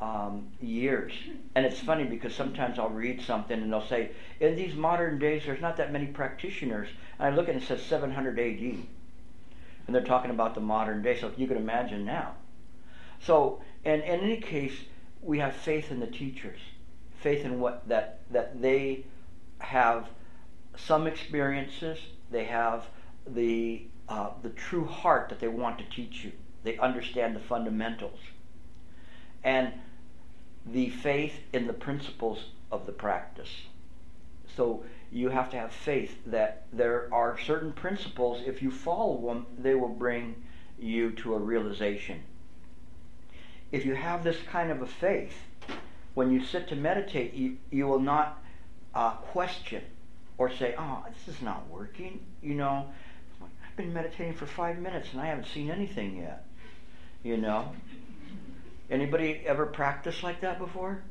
um, 0.00 0.48
years. 0.60 1.12
And 1.54 1.66
it's 1.66 1.80
funny 1.80 2.04
because 2.04 2.34
sometimes 2.34 2.78
I'll 2.78 2.88
read 2.90 3.20
something 3.22 3.60
and 3.60 3.72
they'll 3.72 3.86
say, 3.86 4.10
in 4.40 4.56
these 4.56 4.74
modern 4.74 5.18
days, 5.18 5.42
there's 5.44 5.60
not 5.60 5.76
that 5.78 5.92
many 5.92 6.06
practitioners. 6.06 6.88
And 7.18 7.32
I 7.32 7.36
look 7.36 7.48
at 7.48 7.50
it 7.50 7.54
and 7.54 7.62
it 7.62 7.66
says 7.66 7.82
700 7.82 8.38
AD. 8.38 8.60
And 9.86 9.94
they're 9.94 10.04
talking 10.04 10.30
about 10.30 10.54
the 10.54 10.60
modern 10.60 11.02
day, 11.02 11.18
so 11.18 11.28
if 11.28 11.38
you 11.38 11.46
can 11.46 11.56
imagine 11.56 12.04
now. 12.04 12.34
So, 13.20 13.62
and 13.84 14.02
in 14.02 14.20
any 14.20 14.40
case, 14.40 14.74
we 15.22 15.38
have 15.38 15.54
faith 15.54 15.90
in 15.90 16.00
the 16.00 16.06
teachers, 16.06 16.60
faith 17.20 17.44
in 17.44 17.58
what 17.58 17.88
that 17.88 18.20
that 18.30 18.60
they 18.60 19.04
have 19.58 20.06
some 20.76 21.06
experiences, 21.06 21.98
they 22.30 22.44
have 22.44 22.84
the 23.26 23.86
uh, 24.08 24.30
the 24.42 24.50
true 24.50 24.84
heart 24.84 25.28
that 25.30 25.40
they 25.40 25.48
want 25.48 25.78
to 25.78 25.84
teach 25.84 26.24
you. 26.24 26.32
They 26.64 26.78
understand 26.78 27.34
the 27.34 27.40
fundamentals, 27.40 28.20
and 29.42 29.72
the 30.66 30.90
faith 30.90 31.40
in 31.52 31.66
the 31.66 31.72
principles 31.72 32.46
of 32.70 32.86
the 32.86 32.92
practice. 32.92 33.50
So 34.56 34.84
you 35.10 35.30
have 35.30 35.50
to 35.50 35.56
have 35.56 35.72
faith 35.72 36.18
that 36.26 36.66
there 36.72 37.08
are 37.12 37.38
certain 37.38 37.72
principles, 37.72 38.42
if 38.46 38.62
you 38.62 38.70
follow 38.70 39.26
them, 39.26 39.46
they 39.58 39.74
will 39.74 39.88
bring 39.88 40.34
you 40.78 41.12
to 41.12 41.34
a 41.34 41.38
realization. 41.38 42.22
If 43.72 43.84
you 43.84 43.94
have 43.94 44.24
this 44.24 44.38
kind 44.50 44.70
of 44.70 44.82
a 44.82 44.86
faith, 44.86 45.34
when 46.14 46.32
you 46.32 46.44
sit 46.44 46.68
to 46.68 46.76
meditate, 46.76 47.34
you, 47.34 47.58
you 47.70 47.86
will 47.86 48.00
not 48.00 48.42
uh, 48.94 49.12
question 49.12 49.82
or 50.38 50.50
say, 50.50 50.74
oh, 50.78 51.04
this 51.08 51.36
is 51.36 51.42
not 51.42 51.68
working. 51.68 52.20
You 52.42 52.54
know, 52.54 52.86
I've 53.42 53.76
been 53.76 53.92
meditating 53.92 54.34
for 54.34 54.46
five 54.46 54.78
minutes 54.78 55.08
and 55.12 55.20
I 55.20 55.26
haven't 55.26 55.46
seen 55.46 55.70
anything 55.70 56.16
yet. 56.16 56.44
You 57.22 57.36
know? 57.36 57.72
Anybody 58.90 59.42
ever 59.46 59.66
practiced 59.66 60.22
like 60.22 60.40
that 60.40 60.58
before? 60.58 61.02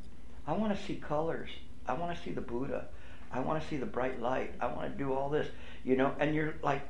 I 0.46 0.54
want 0.54 0.76
to 0.76 0.84
see 0.84 0.96
colors. 0.96 1.50
I 1.88 1.94
want 1.94 2.18
to 2.18 2.24
see 2.24 2.32
the 2.32 2.42
Buddha. 2.42 2.88
I 3.32 3.40
want 3.40 3.62
to 3.62 3.68
see 3.68 3.78
the 3.78 3.86
bright 3.86 4.22
light. 4.22 4.54
I 4.60 4.68
want 4.68 4.92
to 4.92 4.98
do 4.98 5.14
all 5.14 5.30
this. 5.30 5.48
You 5.84 5.96
know, 5.96 6.14
and 6.20 6.34
you're 6.34 6.56
like, 6.64 6.82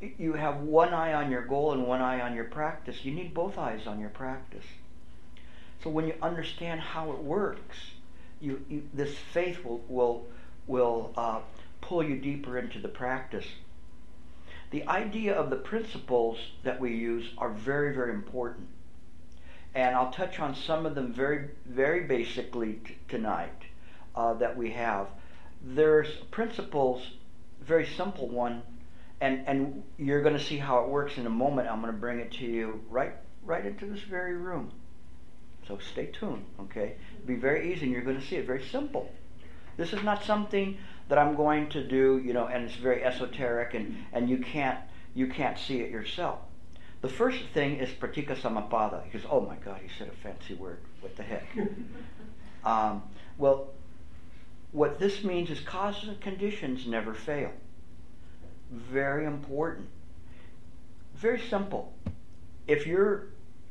you 0.00 0.34
have 0.34 0.60
one 0.60 0.92
eye 0.92 1.14
on 1.14 1.30
your 1.30 1.46
goal 1.46 1.72
and 1.72 1.86
one 1.86 2.02
eye 2.02 2.20
on 2.20 2.34
your 2.34 2.44
practice. 2.44 3.04
You 3.04 3.12
need 3.12 3.32
both 3.32 3.56
eyes 3.58 3.86
on 3.86 3.98
your 3.98 4.10
practice. 4.10 4.64
So 5.82 5.90
when 5.90 6.06
you 6.06 6.14
understand 6.22 6.80
how 6.80 7.12
it 7.12 7.22
works, 7.22 7.76
you, 8.40 8.64
you 8.68 8.88
this 8.92 9.16
faith 9.32 9.64
will 9.64 9.82
will 9.88 10.26
will 10.66 11.12
uh, 11.16 11.40
pull 11.80 12.02
you 12.02 12.16
deeper 12.16 12.58
into 12.58 12.78
the 12.78 12.88
practice. 12.88 13.46
The 14.70 14.86
idea 14.88 15.34
of 15.34 15.48
the 15.48 15.56
principles 15.56 16.38
that 16.64 16.80
we 16.80 16.94
use 16.94 17.30
are 17.38 17.50
very 17.50 17.94
very 17.94 18.12
important, 18.12 18.68
and 19.76 19.94
I'll 19.94 20.10
touch 20.10 20.40
on 20.40 20.56
some 20.56 20.86
of 20.86 20.94
them 20.96 21.12
very 21.12 21.50
very 21.66 22.04
basically 22.04 22.80
t- 22.84 22.96
tonight 23.08 23.62
uh, 24.16 24.34
that 24.34 24.56
we 24.56 24.70
have 24.70 25.06
there's 25.62 26.08
principles, 26.30 27.02
very 27.60 27.86
simple 27.86 28.28
one, 28.28 28.62
and 29.20 29.46
and 29.46 29.82
you're 29.98 30.22
going 30.22 30.36
to 30.36 30.44
see 30.44 30.58
how 30.58 30.84
it 30.84 30.88
works 30.88 31.18
in 31.18 31.26
a 31.26 31.30
moment. 31.30 31.68
I'm 31.68 31.80
going 31.80 31.92
to 31.92 31.98
bring 31.98 32.20
it 32.20 32.32
to 32.32 32.44
you 32.44 32.82
right 32.88 33.14
right 33.44 33.64
into 33.64 33.86
this 33.86 34.02
very 34.02 34.36
room. 34.36 34.72
So 35.66 35.78
stay 35.78 36.06
tuned, 36.06 36.44
okay? 36.60 36.94
It'll 37.16 37.26
be 37.26 37.34
very 37.34 37.72
easy, 37.72 37.84
and 37.84 37.92
you're 37.92 38.02
going 38.02 38.20
to 38.20 38.26
see 38.26 38.36
it. 38.36 38.46
Very 38.46 38.62
simple. 38.62 39.10
This 39.76 39.92
is 39.92 40.02
not 40.04 40.22
something 40.22 40.78
that 41.08 41.18
I'm 41.18 41.34
going 41.34 41.68
to 41.70 41.86
do, 41.86 42.18
you 42.24 42.32
know, 42.32 42.46
and 42.46 42.64
it's 42.64 42.76
very 42.76 43.02
esoteric, 43.02 43.74
and 43.74 43.96
and 44.12 44.30
you 44.30 44.38
can't 44.38 44.78
you 45.14 45.26
can't 45.26 45.58
see 45.58 45.80
it 45.80 45.90
yourself. 45.90 46.38
The 47.06 47.12
first 47.12 47.38
thing 47.54 47.76
is 47.76 47.88
pratitya 47.90 48.34
samutpada. 48.34 49.04
He 49.04 49.16
goes, 49.16 49.24
oh 49.30 49.40
my 49.40 49.54
God, 49.64 49.78
he 49.80 49.88
said 49.96 50.08
a 50.08 50.16
fancy 50.24 50.54
word. 50.54 50.80
What 51.00 51.14
the 51.14 51.22
heck? 51.22 51.46
um, 52.64 53.04
well, 53.38 53.68
what 54.72 54.98
this 54.98 55.22
means 55.22 55.48
is 55.48 55.60
causes 55.60 56.08
and 56.08 56.20
conditions 56.20 56.84
never 56.84 57.14
fail. 57.14 57.52
Very 58.72 59.24
important. 59.24 59.86
Very 61.14 61.38
simple. 61.38 61.94
If 62.66 62.88
you're 62.88 63.28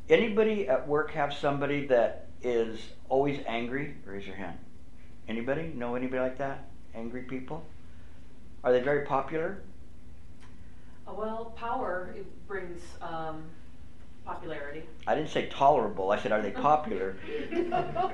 anybody 0.08 0.70
at 0.70 0.88
work 0.88 1.12
have 1.12 1.34
somebody 1.34 1.88
that 1.88 2.30
is 2.42 2.80
always 3.10 3.42
angry, 3.46 3.96
raise 4.06 4.26
your 4.26 4.38
hand. 4.38 4.58
Anybody? 5.28 5.74
Know 5.76 5.96
anybody 5.96 6.22
like 6.22 6.38
that? 6.38 6.70
Angry 6.94 7.24
people? 7.24 7.66
Are 8.64 8.72
they 8.72 8.80
very 8.80 9.06
popular? 9.06 9.62
Uh, 11.08 11.14
well, 11.14 11.54
power 11.58 12.14
it 12.16 12.48
brings 12.48 12.82
um, 13.02 13.44
popularity. 14.26 14.84
I 15.06 15.16
didn't 15.16 15.30
say 15.30 15.48
tolerable. 15.48 16.12
I 16.12 16.20
said, 16.20 16.32
are 16.32 16.42
they 16.42 16.52
popular? 16.52 17.16
well, 17.70 18.10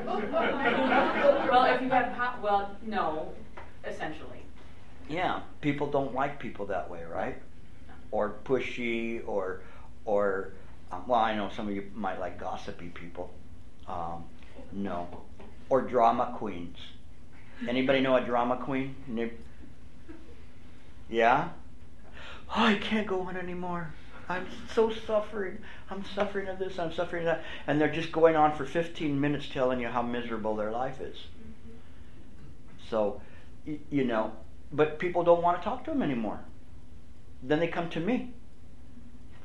if 1.66 1.82
you 1.82 1.90
have 1.90 2.14
po- 2.14 2.42
well, 2.42 2.76
no, 2.86 3.34
essentially. 3.86 4.40
Yeah, 5.10 5.42
people 5.62 5.88
don't 5.90 6.14
like 6.14 6.40
people 6.40 6.66
that 6.68 6.90
way, 6.90 7.04
right? 7.04 7.42
Or 8.12 8.36
pushy, 8.46 9.22
or 9.26 9.62
or 10.06 10.52
um, 10.92 11.04
well, 11.08 11.20
I 11.20 11.36
know 11.36 11.50
some 11.56 11.68
of 11.68 11.76
you 11.76 11.90
might 11.96 12.20
like 12.20 12.40
gossipy 12.40 12.90
people. 12.90 13.32
Um, 13.88 14.26
no, 14.72 15.08
or 15.70 15.82
drama 15.82 16.36
queens. 16.38 16.78
Anybody 17.68 18.02
know 18.02 18.16
a 18.16 18.22
drama 18.22 18.58
queen? 18.58 18.96
Yeah. 21.10 21.50
Oh, 22.56 22.66
I 22.66 22.76
can't 22.76 23.08
go 23.08 23.22
on 23.22 23.38
anymore. 23.38 23.94
I'm 24.28 24.46
so 24.74 24.92
suffering. 24.92 25.58
I'm 25.90 26.04
suffering 26.16 26.48
of 26.48 26.60
this. 26.60 26.78
I'm 26.80 26.94
suffering 26.94 27.28
of 27.28 27.38
that. 27.38 27.44
And 27.68 27.80
they're 27.80 27.92
just 27.92 28.12
going 28.12 28.36
on 28.36 28.56
for 28.56 28.66
15 28.66 29.20
minutes 29.20 29.48
telling 29.48 29.80
you 29.80 29.88
how 29.88 30.02
miserable 30.02 30.56
their 30.56 30.72
life 30.72 31.00
is. 31.00 31.16
Mm-hmm. 31.16 32.90
So, 32.90 33.22
you 33.66 34.04
know, 34.04 34.34
but 34.72 35.00
people 35.00 35.24
don't 35.24 35.42
want 35.42 35.60
to 35.60 35.64
talk 35.64 35.86
to 35.86 35.92
them 35.92 36.02
anymore. 36.02 36.40
Then 37.44 37.60
they 37.60 37.68
come 37.68 37.90
to 37.92 38.00
me. 38.00 38.34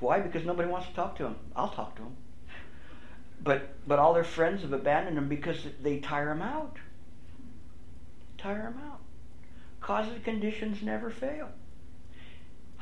Why? 0.00 0.20
Because 0.20 0.44
nobody 0.44 0.68
wants 0.68 0.88
to 0.88 0.94
talk 0.94 1.16
to 1.16 1.24
them. 1.24 1.36
I'll 1.54 1.70
talk 1.70 1.96
to 1.96 2.02
them. 2.02 2.16
But 3.42 3.74
but 3.86 3.98
all 3.98 4.14
their 4.14 4.24
friends 4.24 4.62
have 4.62 4.72
abandoned 4.72 5.16
them 5.16 5.28
because 5.28 5.58
they 5.82 5.98
tire 5.98 6.28
them 6.28 6.42
out. 6.42 6.76
Tire 8.38 8.62
them 8.62 8.80
out. 8.90 9.00
Causes 9.80 10.14
and 10.14 10.24
conditions 10.24 10.82
never 10.82 11.10
fail. 11.10 11.48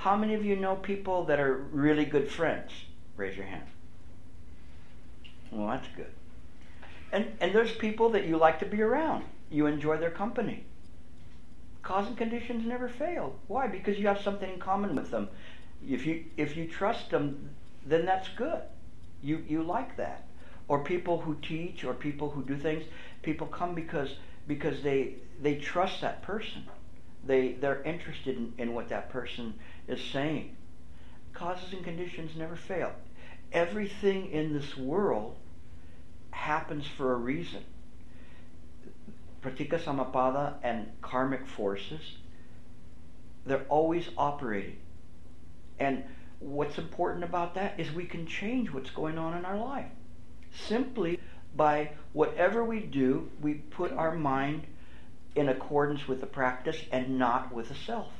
How 0.04 0.16
many 0.16 0.34
of 0.34 0.44
you 0.44 0.54
know 0.54 0.76
people 0.76 1.24
that 1.24 1.40
are 1.40 1.54
really 1.72 2.04
good 2.04 2.30
friends? 2.30 2.70
Raise 3.16 3.38
your 3.38 3.46
hand. 3.46 3.64
Well, 5.50 5.68
that's 5.68 5.88
good. 5.96 6.12
And 7.10 7.28
and 7.40 7.54
there's 7.54 7.72
people 7.72 8.10
that 8.10 8.26
you 8.26 8.36
like 8.36 8.58
to 8.58 8.66
be 8.66 8.82
around. 8.82 9.24
You 9.48 9.64
enjoy 9.64 9.96
their 9.96 10.10
company. 10.10 10.66
Cause 11.82 12.06
and 12.06 12.18
conditions 12.18 12.66
never 12.66 12.86
fail. 12.86 13.36
Why? 13.46 13.66
Because 13.66 13.98
you 13.98 14.06
have 14.06 14.20
something 14.20 14.52
in 14.52 14.58
common 14.58 14.94
with 14.94 15.10
them. 15.10 15.30
If 15.88 16.04
you 16.04 16.26
if 16.36 16.54
you 16.54 16.68
trust 16.68 17.08
them, 17.08 17.48
then 17.86 18.04
that's 18.04 18.28
good. 18.36 18.60
You 19.22 19.42
you 19.48 19.62
like 19.62 19.96
that. 19.96 20.26
Or 20.68 20.84
people 20.84 21.22
who 21.22 21.36
teach 21.36 21.82
or 21.82 21.94
people 21.94 22.28
who 22.28 22.44
do 22.44 22.58
things, 22.58 22.84
people 23.22 23.46
come 23.46 23.74
because 23.74 24.16
because 24.46 24.82
they 24.82 25.14
they 25.40 25.54
trust 25.54 26.02
that 26.02 26.20
person. 26.20 26.64
They 27.26 27.52
they're 27.52 27.82
interested 27.84 28.36
in, 28.36 28.52
in 28.58 28.74
what 28.74 28.90
that 28.90 29.08
person 29.08 29.54
is 29.88 30.00
saying. 30.12 30.56
Causes 31.32 31.72
and 31.72 31.84
conditions 31.84 32.36
never 32.36 32.56
fail. 32.56 32.92
Everything 33.52 34.30
in 34.30 34.52
this 34.52 34.76
world 34.76 35.36
happens 36.30 36.86
for 36.86 37.12
a 37.12 37.16
reason. 37.16 37.64
Pratitya 39.40 39.78
Samutpada 39.78 40.54
and 40.62 40.90
karmic 41.02 41.46
forces, 41.46 42.00
they're 43.44 43.66
always 43.68 44.08
operating. 44.16 44.78
And 45.78 46.04
what's 46.38 46.78
important 46.78 47.24
about 47.24 47.54
that 47.54 47.78
is 47.78 47.92
we 47.92 48.06
can 48.06 48.26
change 48.26 48.70
what's 48.70 48.90
going 48.90 49.18
on 49.18 49.36
in 49.36 49.44
our 49.44 49.58
life. 49.58 49.90
Simply 50.66 51.20
by 51.56 51.90
whatever 52.12 52.64
we 52.64 52.80
do, 52.80 53.30
we 53.40 53.54
put 53.54 53.92
our 53.92 54.14
mind 54.14 54.66
in 55.34 55.48
accordance 55.48 56.06
with 56.06 56.20
the 56.20 56.26
practice 56.26 56.78
and 56.92 57.18
not 57.18 57.52
with 57.52 57.68
the 57.68 57.74
self. 57.74 58.12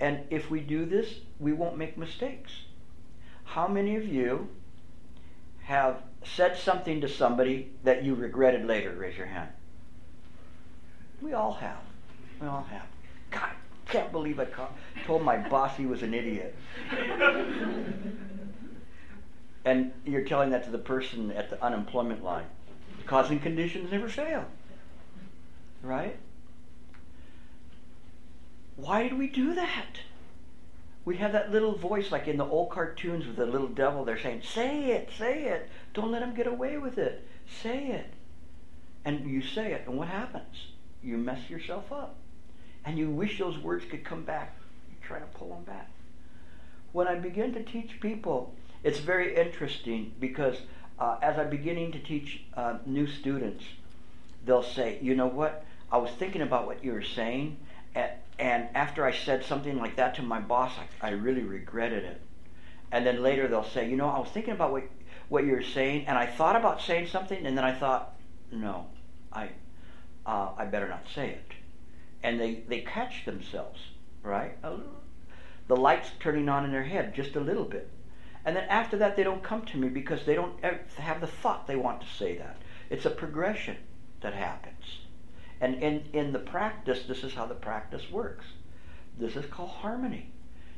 And 0.00 0.20
if 0.30 0.50
we 0.50 0.60
do 0.60 0.86
this, 0.86 1.14
we 1.40 1.52
won't 1.52 1.76
make 1.76 1.98
mistakes. 1.98 2.52
How 3.44 3.66
many 3.66 3.96
of 3.96 4.06
you 4.06 4.48
have 5.64 6.02
said 6.24 6.56
something 6.56 7.00
to 7.00 7.08
somebody 7.08 7.72
that 7.84 8.04
you 8.04 8.14
regretted 8.14 8.66
later? 8.66 8.92
Raise 8.92 9.16
your 9.16 9.26
hand. 9.26 9.50
We 11.20 11.32
all 11.32 11.54
have. 11.54 11.78
We 12.40 12.46
all 12.46 12.66
have. 12.70 12.86
God, 13.30 13.50
can't 13.86 14.12
believe 14.12 14.38
I 14.38 14.46
told 15.04 15.22
my 15.22 15.36
boss 15.36 15.76
he 15.76 15.86
was 15.86 16.02
an 16.02 16.14
idiot. 16.14 16.54
and 19.64 19.92
you're 20.04 20.24
telling 20.24 20.50
that 20.50 20.64
to 20.64 20.70
the 20.70 20.78
person 20.78 21.32
at 21.32 21.50
the 21.50 21.62
unemployment 21.62 22.22
line. 22.22 22.46
Causing 23.06 23.40
conditions 23.40 23.90
never 23.90 24.08
fail. 24.08 24.44
Right? 25.82 26.16
Why 28.78 29.02
did 29.02 29.18
we 29.18 29.26
do 29.26 29.54
that? 29.54 29.98
We 31.04 31.16
have 31.16 31.32
that 31.32 31.50
little 31.50 31.76
voice 31.76 32.12
like 32.12 32.28
in 32.28 32.36
the 32.36 32.44
old 32.44 32.70
cartoons 32.70 33.26
with 33.26 33.34
the 33.34 33.44
little 33.44 33.66
devil. 33.66 34.04
They're 34.04 34.20
saying, 34.20 34.42
Say 34.42 34.92
it, 34.92 35.10
say 35.18 35.44
it. 35.46 35.68
Don't 35.94 36.12
let 36.12 36.22
him 36.22 36.32
get 36.32 36.46
away 36.46 36.78
with 36.78 36.96
it. 36.96 37.26
Say 37.62 37.88
it. 37.88 38.06
And 39.04 39.28
you 39.28 39.42
say 39.42 39.72
it, 39.72 39.82
and 39.86 39.98
what 39.98 40.06
happens? 40.06 40.68
You 41.02 41.16
mess 41.16 41.50
yourself 41.50 41.90
up. 41.90 42.14
And 42.84 42.96
you 42.96 43.10
wish 43.10 43.38
those 43.38 43.58
words 43.58 43.84
could 43.84 44.04
come 44.04 44.22
back. 44.22 44.56
You 44.88 44.96
try 45.02 45.18
to 45.18 45.26
pull 45.26 45.48
them 45.48 45.64
back. 45.64 45.90
When 46.92 47.08
I 47.08 47.16
begin 47.16 47.52
to 47.54 47.64
teach 47.64 47.98
people, 47.98 48.54
it's 48.84 49.00
very 49.00 49.34
interesting 49.34 50.12
because 50.20 50.56
uh, 51.00 51.18
as 51.20 51.36
I'm 51.36 51.50
beginning 51.50 51.90
to 51.92 51.98
teach 51.98 52.44
uh, 52.54 52.78
new 52.86 53.08
students, 53.08 53.64
they'll 54.46 54.62
say, 54.62 54.98
You 55.02 55.16
know 55.16 55.26
what? 55.26 55.64
I 55.90 55.96
was 55.96 56.12
thinking 56.12 56.42
about 56.42 56.66
what 56.66 56.84
you 56.84 56.92
were 56.92 57.02
saying, 57.02 57.56
and, 57.96 58.10
and 58.38 58.68
after 58.74 59.04
I 59.04 59.12
said 59.12 59.44
something 59.44 59.78
like 59.78 59.96
that 59.96 60.14
to 60.16 60.22
my 60.22 60.40
boss, 60.40 60.72
I, 61.02 61.08
I 61.08 61.10
really 61.10 61.42
regretted 61.42 62.04
it. 62.04 62.20
And 62.92 63.04
then 63.04 63.22
later 63.22 63.48
they'll 63.48 63.64
say, 63.64 63.88
You 63.88 63.96
know, 63.96 64.08
I 64.08 64.18
was 64.18 64.28
thinking 64.28 64.54
about 64.54 64.72
what, 64.72 64.84
what 65.28 65.44
you 65.44 65.52
were 65.52 65.62
saying, 65.62 66.06
and 66.06 66.16
I 66.16 66.26
thought 66.26 66.56
about 66.56 66.80
saying 66.80 67.08
something, 67.08 67.44
and 67.44 67.56
then 67.56 67.64
I 67.64 67.74
thought, 67.74 68.14
No, 68.52 68.86
I, 69.32 69.50
uh, 70.24 70.52
I 70.56 70.64
better 70.66 70.88
not 70.88 71.04
say 71.14 71.30
it. 71.30 71.52
And 72.22 72.40
they, 72.40 72.62
they 72.68 72.80
catch 72.80 73.24
themselves, 73.24 73.80
right? 74.22 74.56
The 75.68 75.76
light's 75.76 76.10
turning 76.20 76.48
on 76.48 76.64
in 76.64 76.72
their 76.72 76.84
head 76.84 77.14
just 77.14 77.36
a 77.36 77.40
little 77.40 77.64
bit. 77.64 77.90
And 78.44 78.56
then 78.56 78.64
after 78.68 78.96
that, 78.98 79.16
they 79.16 79.24
don't 79.24 79.42
come 79.42 79.62
to 79.66 79.76
me 79.76 79.88
because 79.88 80.24
they 80.24 80.34
don't 80.34 80.58
have 80.96 81.20
the 81.20 81.26
thought 81.26 81.66
they 81.66 81.76
want 81.76 82.00
to 82.00 82.06
say 82.06 82.38
that. 82.38 82.56
It's 82.88 83.04
a 83.04 83.10
progression 83.10 83.76
that 84.22 84.32
happens. 84.32 85.00
And 85.60 85.82
in, 85.82 86.04
in 86.12 86.32
the 86.32 86.38
practice, 86.38 87.02
this 87.06 87.24
is 87.24 87.34
how 87.34 87.46
the 87.46 87.54
practice 87.54 88.10
works. 88.10 88.46
This 89.18 89.36
is 89.36 89.44
called 89.46 89.70
harmony. 89.70 90.30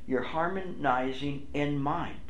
You're 0.06 0.22
harmonizing 0.22 1.46
in 1.52 1.78
mind. 1.78 2.20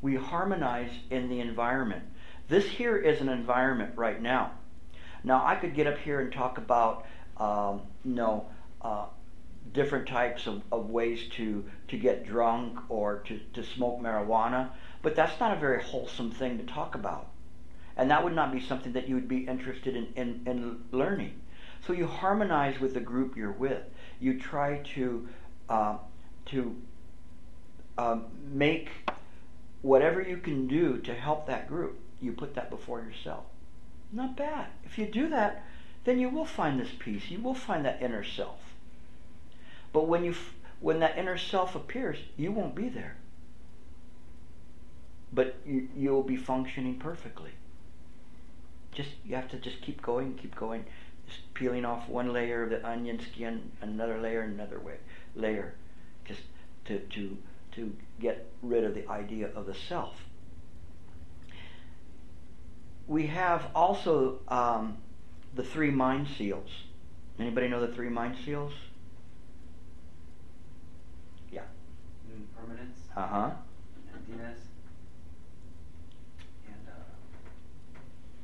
We 0.00 0.14
harmonize 0.14 0.92
in 1.10 1.28
the 1.28 1.40
environment. 1.40 2.04
This 2.48 2.66
here 2.66 2.96
is 2.96 3.20
an 3.20 3.28
environment 3.28 3.92
right 3.96 4.20
now. 4.20 4.52
Now, 5.24 5.44
I 5.44 5.56
could 5.56 5.74
get 5.74 5.86
up 5.86 5.98
here 5.98 6.20
and 6.20 6.32
talk 6.32 6.58
about, 6.58 7.06
um, 7.38 7.82
you 8.04 8.14
know, 8.14 8.46
uh, 8.82 9.06
different 9.72 10.06
types 10.06 10.46
of, 10.46 10.62
of 10.70 10.90
ways 10.90 11.26
to, 11.36 11.64
to 11.88 11.96
get 11.96 12.26
drunk 12.26 12.78
or 12.90 13.20
to, 13.26 13.40
to 13.54 13.64
smoke 13.64 14.00
marijuana, 14.00 14.68
but 15.02 15.16
that's 15.16 15.40
not 15.40 15.56
a 15.56 15.60
very 15.60 15.82
wholesome 15.82 16.30
thing 16.30 16.58
to 16.58 16.64
talk 16.64 16.94
about. 16.94 17.30
And 17.96 18.10
that 18.10 18.22
would 18.22 18.34
not 18.34 18.52
be 18.52 18.60
something 18.60 18.92
that 18.92 19.08
you 19.08 19.14
would 19.14 19.28
be 19.28 19.46
interested 19.46 19.96
in, 19.96 20.12
in, 20.16 20.42
in 20.46 20.80
learning. 20.90 21.40
So 21.86 21.92
you 21.92 22.06
harmonize 22.06 22.80
with 22.80 22.94
the 22.94 23.00
group 23.00 23.36
you're 23.36 23.52
with. 23.52 23.82
You 24.20 24.38
try 24.38 24.78
to, 24.94 25.28
uh, 25.68 25.96
to 26.46 26.76
um, 27.98 28.24
make 28.50 28.88
whatever 29.82 30.22
you 30.22 30.38
can 30.38 30.66
do 30.66 30.98
to 30.98 31.14
help 31.14 31.46
that 31.46 31.68
group, 31.68 31.98
you 32.20 32.32
put 32.32 32.54
that 32.54 32.70
before 32.70 33.00
yourself. 33.00 33.44
Not 34.12 34.36
bad. 34.36 34.68
If 34.84 34.96
you 34.96 35.06
do 35.06 35.28
that, 35.28 35.62
then 36.04 36.18
you 36.18 36.28
will 36.30 36.46
find 36.46 36.80
this 36.80 36.90
peace. 36.98 37.30
You 37.30 37.40
will 37.40 37.54
find 37.54 37.84
that 37.84 38.00
inner 38.00 38.24
self. 38.24 38.60
But 39.92 40.06
when 40.06 40.24
you 40.24 40.34
when 40.80 41.00
that 41.00 41.16
inner 41.16 41.38
self 41.38 41.74
appears, 41.74 42.18
you 42.36 42.52
won't 42.52 42.74
be 42.74 42.88
there. 42.88 43.16
But 45.32 45.56
you, 45.66 45.88
you'll 45.96 46.22
be 46.22 46.36
functioning 46.36 46.98
perfectly. 46.98 47.52
Just 48.92 49.10
you 49.24 49.34
have 49.34 49.48
to 49.48 49.58
just 49.58 49.80
keep 49.82 50.02
going, 50.02 50.34
keep 50.34 50.54
going, 50.54 50.84
just 51.26 51.54
peeling 51.54 51.84
off 51.84 52.08
one 52.08 52.32
layer 52.32 52.64
of 52.64 52.70
the 52.70 52.86
onion 52.86 53.20
skin, 53.20 53.70
another 53.80 54.20
layer, 54.20 54.42
another 54.42 54.80
way, 54.80 54.96
layer, 55.34 55.74
just 56.24 56.42
to 56.86 56.98
to 56.98 57.36
to 57.72 57.96
get 58.20 58.46
rid 58.62 58.84
of 58.84 58.94
the 58.94 59.08
idea 59.08 59.48
of 59.54 59.66
the 59.66 59.74
self 59.74 60.14
we 63.06 63.26
have 63.26 63.66
also 63.74 64.38
um, 64.48 64.96
the 65.54 65.62
three 65.62 65.90
mind 65.90 66.28
seals. 66.36 66.70
Anybody 67.38 67.68
know 67.68 67.80
the 67.80 67.92
three 67.92 68.08
mind 68.08 68.36
seals? 68.44 68.72
Yeah. 71.52 71.62
Impermanence. 72.32 72.98
Uh 73.16 73.26
huh. 73.26 73.50
Emptiness. 74.14 74.58
And 76.66 76.88
uh, 76.88 77.98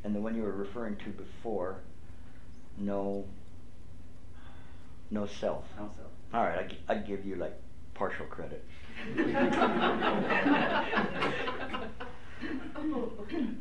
And 0.05 0.15
the 0.15 0.21
one 0.21 0.35
you 0.35 0.43
were 0.43 0.53
referring 0.53 0.97
to 0.97 1.11
before, 1.11 1.81
no, 2.79 3.25
no 5.11 5.27
self. 5.27 5.65
no 5.77 5.91
self. 5.97 6.11
All 6.33 6.45
right, 6.45 6.59
I, 6.59 6.69
gi- 6.69 6.81
I 6.89 6.95
give 6.97 7.25
you 7.27 7.37
like 7.37 7.61
partial 7.95 8.27
credit. 8.27 8.65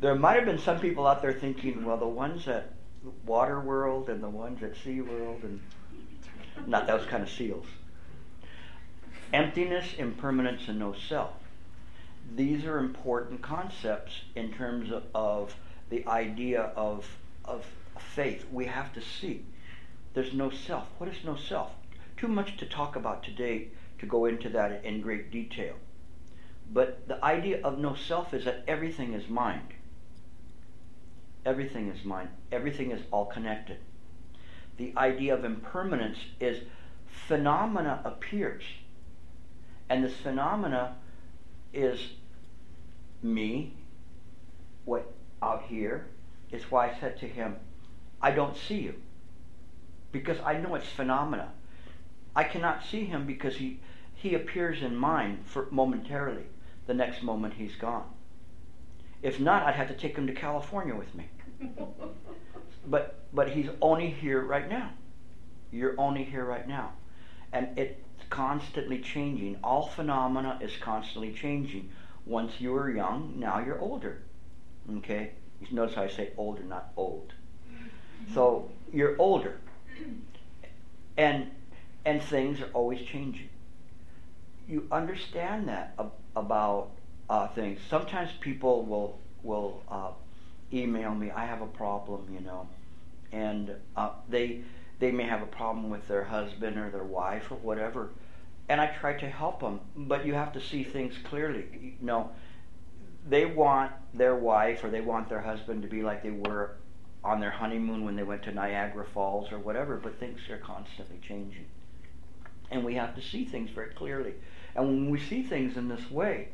there 0.00 0.14
might 0.14 0.36
have 0.36 0.44
been 0.44 0.58
some 0.58 0.80
people 0.80 1.06
out 1.06 1.22
there 1.22 1.32
thinking, 1.32 1.84
well, 1.84 1.96
the 1.96 2.06
ones 2.06 2.46
at 2.48 2.72
Water 3.26 3.60
World 3.60 4.08
and 4.08 4.22
the 4.22 4.28
ones 4.28 4.62
at 4.62 4.76
Sea 4.76 5.00
World, 5.00 5.42
and 5.42 5.60
not 6.66 6.86
those 6.86 7.06
kind 7.06 7.22
of 7.22 7.30
seals. 7.30 7.66
Emptiness, 9.32 9.94
impermanence, 9.98 10.62
and 10.68 10.78
no 10.78 10.94
self. 11.08 11.32
These 12.36 12.64
are 12.64 12.78
important 12.78 13.42
concepts 13.42 14.12
in 14.34 14.52
terms 14.52 14.90
of, 14.90 15.04
of 15.14 15.54
the 15.88 16.06
idea 16.06 16.62
of, 16.76 17.06
of 17.44 17.64
faith. 18.00 18.46
We 18.50 18.66
have 18.66 18.92
to 18.94 19.00
see. 19.00 19.44
There's 20.14 20.32
no 20.32 20.50
self. 20.50 20.88
What 20.98 21.08
is 21.08 21.24
no 21.24 21.36
self? 21.36 21.70
Too 22.16 22.28
much 22.28 22.56
to 22.58 22.66
talk 22.66 22.96
about 22.96 23.22
today 23.22 23.68
to 23.98 24.06
go 24.06 24.24
into 24.26 24.48
that 24.50 24.84
in 24.84 25.00
great 25.00 25.30
detail. 25.30 25.74
But 26.72 27.08
the 27.08 27.22
idea 27.24 27.60
of 27.62 27.78
no 27.78 27.94
self 27.94 28.32
is 28.34 28.44
that 28.44 28.64
everything 28.66 29.14
is 29.14 29.28
mind. 29.28 29.74
Everything 31.44 31.88
is 31.88 32.04
mind. 32.04 32.28
Everything 32.52 32.90
is 32.90 33.02
all 33.10 33.26
connected. 33.26 33.78
The 34.76 34.92
idea 34.96 35.34
of 35.34 35.44
impermanence 35.44 36.18
is 36.38 36.64
phenomena 37.06 38.00
appears. 38.04 38.62
And 39.88 40.04
this 40.04 40.16
phenomena 40.16 40.96
is 41.72 42.00
me, 43.22 43.74
what 44.84 45.12
out 45.42 45.64
here. 45.68 46.06
Is 46.50 46.70
why 46.70 46.90
I 46.90 46.98
said 46.98 47.18
to 47.20 47.28
him, 47.28 47.56
I 48.20 48.30
don't 48.30 48.56
see 48.56 48.80
you. 48.80 48.94
Because 50.12 50.38
I 50.44 50.58
know 50.58 50.74
it's 50.74 50.88
phenomena. 50.88 51.52
I 52.34 52.44
cannot 52.44 52.84
see 52.84 53.04
him 53.04 53.26
because 53.26 53.56
he, 53.56 53.80
he 54.14 54.34
appears 54.34 54.82
in 54.82 54.96
mind 54.96 55.44
for 55.46 55.68
momentarily. 55.70 56.44
The 56.86 56.94
next 56.94 57.22
moment 57.22 57.54
he's 57.54 57.76
gone. 57.76 58.10
If 59.22 59.38
not, 59.38 59.64
I'd 59.64 59.74
have 59.74 59.88
to 59.88 59.94
take 59.94 60.16
him 60.16 60.26
to 60.26 60.32
California 60.32 60.94
with 60.94 61.14
me. 61.14 61.28
but 62.86 63.16
but 63.32 63.50
he's 63.50 63.68
only 63.80 64.10
here 64.10 64.42
right 64.42 64.68
now. 64.68 64.90
You're 65.70 65.94
only 66.00 66.24
here 66.24 66.44
right 66.44 66.66
now. 66.66 66.92
And 67.52 67.78
it's 67.78 68.00
constantly 68.28 69.00
changing. 69.00 69.58
All 69.62 69.86
phenomena 69.86 70.58
is 70.60 70.76
constantly 70.80 71.32
changing. 71.32 71.90
Once 72.24 72.60
you 72.60 72.72
were 72.72 72.90
young, 72.90 73.34
now 73.36 73.58
you're 73.58 73.80
older. 73.80 74.22
Okay? 74.98 75.32
You 75.60 75.66
notice 75.72 75.94
how 75.94 76.02
I 76.02 76.08
say 76.08 76.30
older, 76.36 76.62
not 76.62 76.92
old. 76.96 77.34
So 78.26 78.70
you're 78.92 79.16
older. 79.18 79.60
And 81.16 81.50
and 82.04 82.20
things 82.22 82.60
are 82.60 82.70
always 82.72 83.00
changing. 83.02 83.48
You 84.66 84.86
understand 84.92 85.68
that 85.68 85.94
ab- 85.98 86.12
about 86.36 86.90
uh, 87.28 87.48
things. 87.48 87.80
Sometimes 87.88 88.30
people 88.40 88.84
will 88.84 89.18
will 89.42 89.82
uh, 89.88 90.10
email 90.72 91.14
me. 91.14 91.30
I 91.30 91.44
have 91.46 91.62
a 91.62 91.66
problem, 91.66 92.28
you 92.32 92.40
know, 92.40 92.68
and 93.32 93.76
uh, 93.96 94.10
they 94.28 94.62
they 95.00 95.12
may 95.12 95.24
have 95.24 95.42
a 95.42 95.46
problem 95.46 95.90
with 95.90 96.06
their 96.08 96.24
husband 96.24 96.78
or 96.78 96.90
their 96.90 97.04
wife 97.04 97.50
or 97.50 97.56
whatever, 97.56 98.10
and 98.68 98.80
I 98.80 98.86
try 98.88 99.14
to 99.14 99.28
help 99.30 99.60
them. 99.60 99.80
But 99.96 100.26
you 100.26 100.34
have 100.34 100.52
to 100.54 100.60
see 100.60 100.84
things 100.84 101.14
clearly. 101.24 101.66
You 102.00 102.06
know, 102.06 102.30
they 103.28 103.46
want 103.46 103.92
their 104.14 104.34
wife 104.36 104.82
or 104.84 104.90
they 104.90 105.00
want 105.00 105.28
their 105.28 105.40
husband 105.40 105.82
to 105.82 105.88
be 105.88 106.02
like 106.02 106.22
they 106.22 106.30
were 106.30 106.76
on 107.22 107.40
their 107.40 107.50
honeymoon 107.50 108.04
when 108.04 108.16
they 108.16 108.22
went 108.22 108.42
to 108.44 108.52
Niagara 108.52 109.06
Falls 109.12 109.52
or 109.52 109.58
whatever. 109.58 109.96
But 109.96 110.18
things 110.18 110.40
are 110.50 110.58
constantly 110.58 111.18
changing, 111.26 111.66
and 112.70 112.84
we 112.84 112.94
have 112.94 113.14
to 113.16 113.22
see 113.22 113.44
things 113.44 113.70
very 113.70 113.94
clearly. 113.94 114.34
And 114.74 114.86
when 114.86 115.10
we 115.10 115.18
see 115.18 115.42
things 115.42 115.76
in 115.76 115.88
this 115.88 116.10
way, 116.10 116.48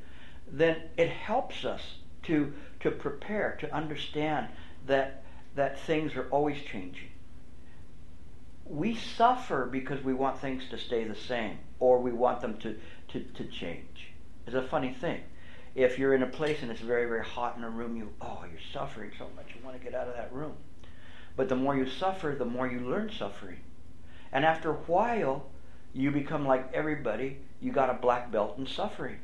then 0.50 0.76
it 0.96 1.10
helps 1.10 1.64
us 1.64 1.82
to 2.24 2.52
to 2.80 2.90
prepare, 2.90 3.56
to 3.60 3.74
understand 3.74 4.48
that 4.86 5.22
that 5.54 5.80
things 5.80 6.14
are 6.14 6.28
always 6.30 6.60
changing. 6.62 7.08
We 8.64 8.94
suffer 8.94 9.66
because 9.66 10.02
we 10.02 10.12
want 10.12 10.40
things 10.40 10.64
to 10.70 10.78
stay 10.78 11.04
the 11.04 11.14
same 11.14 11.58
or 11.78 11.98
we 12.00 12.12
want 12.12 12.40
them 12.40 12.58
to, 12.58 12.76
to, 13.08 13.20
to 13.20 13.44
change. 13.44 14.08
It's 14.46 14.56
a 14.56 14.62
funny 14.62 14.92
thing. 14.92 15.22
If 15.76 15.98
you're 15.98 16.14
in 16.14 16.22
a 16.22 16.26
place 16.26 16.62
and 16.62 16.70
it's 16.70 16.80
very, 16.80 17.06
very 17.06 17.22
hot 17.22 17.58
in 17.58 17.62
a 17.62 17.68
room, 17.68 17.96
you 17.96 18.08
oh, 18.22 18.44
you're 18.50 18.58
suffering 18.72 19.12
so 19.18 19.26
much, 19.36 19.54
you 19.54 19.62
want 19.62 19.78
to 19.78 19.84
get 19.84 19.94
out 19.94 20.08
of 20.08 20.14
that 20.14 20.32
room. 20.32 20.54
But 21.36 21.50
the 21.50 21.54
more 21.54 21.76
you 21.76 21.86
suffer, 21.86 22.34
the 22.36 22.46
more 22.46 22.66
you 22.66 22.80
learn 22.80 23.12
suffering. 23.12 23.58
And 24.32 24.42
after 24.42 24.70
a 24.70 24.74
while, 24.74 25.50
you 25.92 26.10
become 26.10 26.46
like 26.46 26.72
everybody. 26.72 27.36
You 27.60 27.72
got 27.72 27.90
a 27.90 27.94
black 27.94 28.32
belt 28.32 28.56
in 28.56 28.66
suffering. 28.66 29.18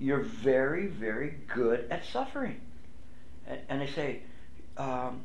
You're 0.00 0.22
very, 0.22 0.88
very 0.88 1.36
good 1.46 1.86
at 1.88 2.04
suffering. 2.04 2.60
And, 3.46 3.60
and 3.68 3.80
they 3.80 3.86
say, 3.86 4.22
um, 4.76 5.20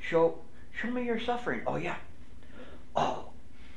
show, 0.00 0.38
show 0.80 0.90
me 0.90 1.04
your 1.04 1.20
suffering. 1.20 1.60
Oh 1.66 1.76
yeah. 1.76 1.96
Oh, 2.96 3.33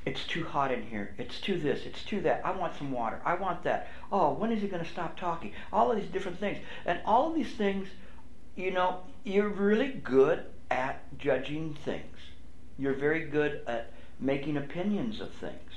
it's 0.08 0.24
too 0.24 0.46
hot 0.46 0.72
in 0.72 0.84
here. 0.84 1.13
It's 1.17 1.41
too 1.41 1.60
this. 1.60 1.86
It's 1.86 2.02
too 2.02 2.22
that. 2.22 2.41
I 2.46 2.52
want 2.52 2.78
some 2.78 2.93
water. 2.93 3.20
I 3.26 3.34
want 3.34 3.63
that. 3.63 3.89
Oh, 4.10 4.32
when 4.32 4.54
is 4.54 4.62
he 4.62 4.70
going 4.70 4.84
to 4.84 4.89
stop 4.89 5.20
talking? 5.20 5.52
All 5.74 5.91
of 5.91 6.00
these 6.00 6.10
different 6.10 6.39
things. 6.39 6.60
And 6.86 7.02
all 7.04 7.28
of 7.28 7.36
these 7.36 7.54
things, 7.56 7.89
you 8.56 8.72
know, 8.72 9.02
you're 9.26 9.50
really 9.50 9.89
good 9.89 10.46
at 10.72 11.17
judging 11.20 11.78
things. 11.84 12.15
You're 12.80 12.93
very 12.93 13.26
good 13.26 13.62
at 13.67 13.91
making 14.17 14.56
opinions 14.56 15.20
of 15.20 15.34
things. 15.34 15.74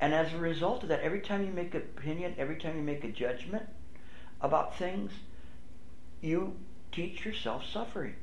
And 0.00 0.14
as 0.14 0.32
a 0.32 0.38
result 0.38 0.84
of 0.84 0.88
that, 0.90 1.00
every 1.00 1.20
time 1.20 1.44
you 1.44 1.52
make 1.52 1.74
an 1.74 1.82
opinion, 1.82 2.36
every 2.38 2.56
time 2.56 2.76
you 2.76 2.82
make 2.82 3.02
a 3.02 3.10
judgment 3.10 3.66
about 4.40 4.78
things, 4.78 5.10
you 6.20 6.54
teach 6.92 7.24
yourself 7.24 7.64
suffering. 7.66 8.14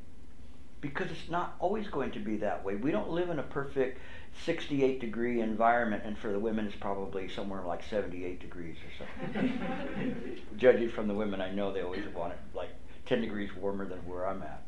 Because 0.80 1.12
it's 1.12 1.30
not 1.30 1.56
always 1.60 1.88
going 1.88 2.12
to 2.12 2.20
be 2.20 2.38
that 2.38 2.64
way. 2.64 2.76
We 2.76 2.92
don't 2.92 3.12
live 3.12 3.30
in 3.30 3.38
a 3.38 3.44
perfect 3.44 4.00
68 4.46 5.00
degree 5.00 5.42
environment, 5.42 6.04
and 6.06 6.18
for 6.18 6.32
the 6.32 6.40
women, 6.40 6.66
it's 6.66 6.76
probably 6.76 7.30
somewhere 7.30 7.62
like 7.64 7.84
78 7.84 8.40
degrees 8.40 8.78
or 8.78 9.06
something. 9.06 10.42
Judging 10.58 10.90
from 10.90 11.08
the 11.08 11.14
women 11.14 11.42
I 11.42 11.52
know, 11.52 11.72
they 11.72 11.82
always 11.82 12.08
want 12.16 12.34
it 12.34 12.40
like 12.54 12.70
10 13.06 13.22
degrees 13.22 13.50
warmer 13.56 13.86
than 13.86 14.00
where 14.00 14.28
I'm 14.28 14.42
at. 14.42 14.64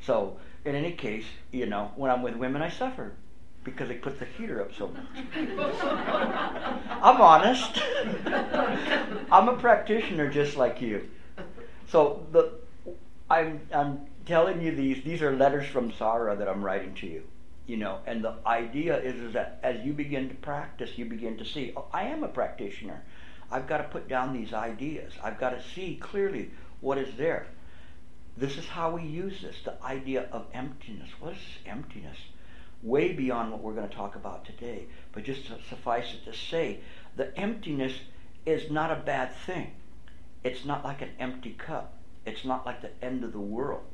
So, 0.00 0.38
in 0.64 0.74
any 0.74 0.92
case, 0.92 1.26
you 1.52 1.66
know, 1.66 1.92
when 1.96 2.10
I'm 2.10 2.22
with 2.22 2.36
women, 2.36 2.62
I 2.62 2.70
suffer 2.70 3.12
because 3.64 3.88
they 3.88 3.96
put 3.96 4.18
the 4.18 4.24
heater 4.24 4.60
up 4.60 4.74
so 4.74 4.88
much. 4.88 5.04
I'm 7.02 7.20
honest. 7.20 7.80
I'm 9.30 9.48
a 9.48 9.56
practitioner 9.58 10.30
just 10.30 10.56
like 10.56 10.80
you. 10.80 11.08
So 11.88 12.26
the 12.32 12.52
I'm 13.30 13.60
I'm 13.72 14.06
telling 14.26 14.60
you 14.60 14.74
these 14.74 15.02
these 15.04 15.22
are 15.22 15.34
letters 15.34 15.66
from 15.66 15.92
Sarah 15.92 16.36
that 16.36 16.48
I'm 16.48 16.64
writing 16.64 16.94
to 16.96 17.06
you. 17.06 17.22
You 17.68 17.76
know, 17.76 17.98
and 18.06 18.24
the 18.24 18.34
idea 18.46 18.98
is, 18.98 19.14
is 19.16 19.34
that 19.34 19.60
as 19.62 19.84
you 19.84 19.92
begin 19.92 20.30
to 20.30 20.34
practice, 20.34 20.96
you 20.96 21.04
begin 21.04 21.36
to 21.36 21.44
see, 21.44 21.74
oh, 21.76 21.84
I 21.92 22.04
am 22.04 22.24
a 22.24 22.28
practitioner. 22.28 23.04
I've 23.50 23.66
got 23.66 23.78
to 23.78 23.84
put 23.84 24.08
down 24.08 24.32
these 24.32 24.54
ideas. 24.54 25.12
I've 25.22 25.38
got 25.38 25.50
to 25.50 25.62
see 25.74 25.96
clearly 26.00 26.50
what 26.80 26.96
is 26.96 27.14
there. 27.18 27.46
This 28.38 28.56
is 28.56 28.66
how 28.66 28.92
we 28.92 29.02
use 29.02 29.42
this 29.42 29.56
the 29.66 29.82
idea 29.84 30.28
of 30.32 30.46
emptiness. 30.54 31.10
What 31.20 31.34
is 31.34 31.38
emptiness? 31.66 32.16
Way 32.82 33.12
beyond 33.12 33.52
what 33.52 33.60
we're 33.60 33.74
going 33.74 33.90
to 33.90 33.94
talk 33.94 34.16
about 34.16 34.46
today. 34.46 34.86
But 35.12 35.24
just 35.24 35.46
to 35.48 35.58
suffice 35.68 36.14
it 36.14 36.24
to 36.24 36.34
say, 36.34 36.80
the 37.16 37.36
emptiness 37.38 37.92
is 38.46 38.70
not 38.70 38.90
a 38.90 39.02
bad 39.02 39.34
thing. 39.44 39.72
It's 40.42 40.64
not 40.64 40.84
like 40.84 41.02
an 41.02 41.10
empty 41.20 41.50
cup, 41.50 41.98
it's 42.24 42.46
not 42.46 42.64
like 42.64 42.80
the 42.80 43.04
end 43.04 43.24
of 43.24 43.32
the 43.32 43.40
world. 43.40 43.84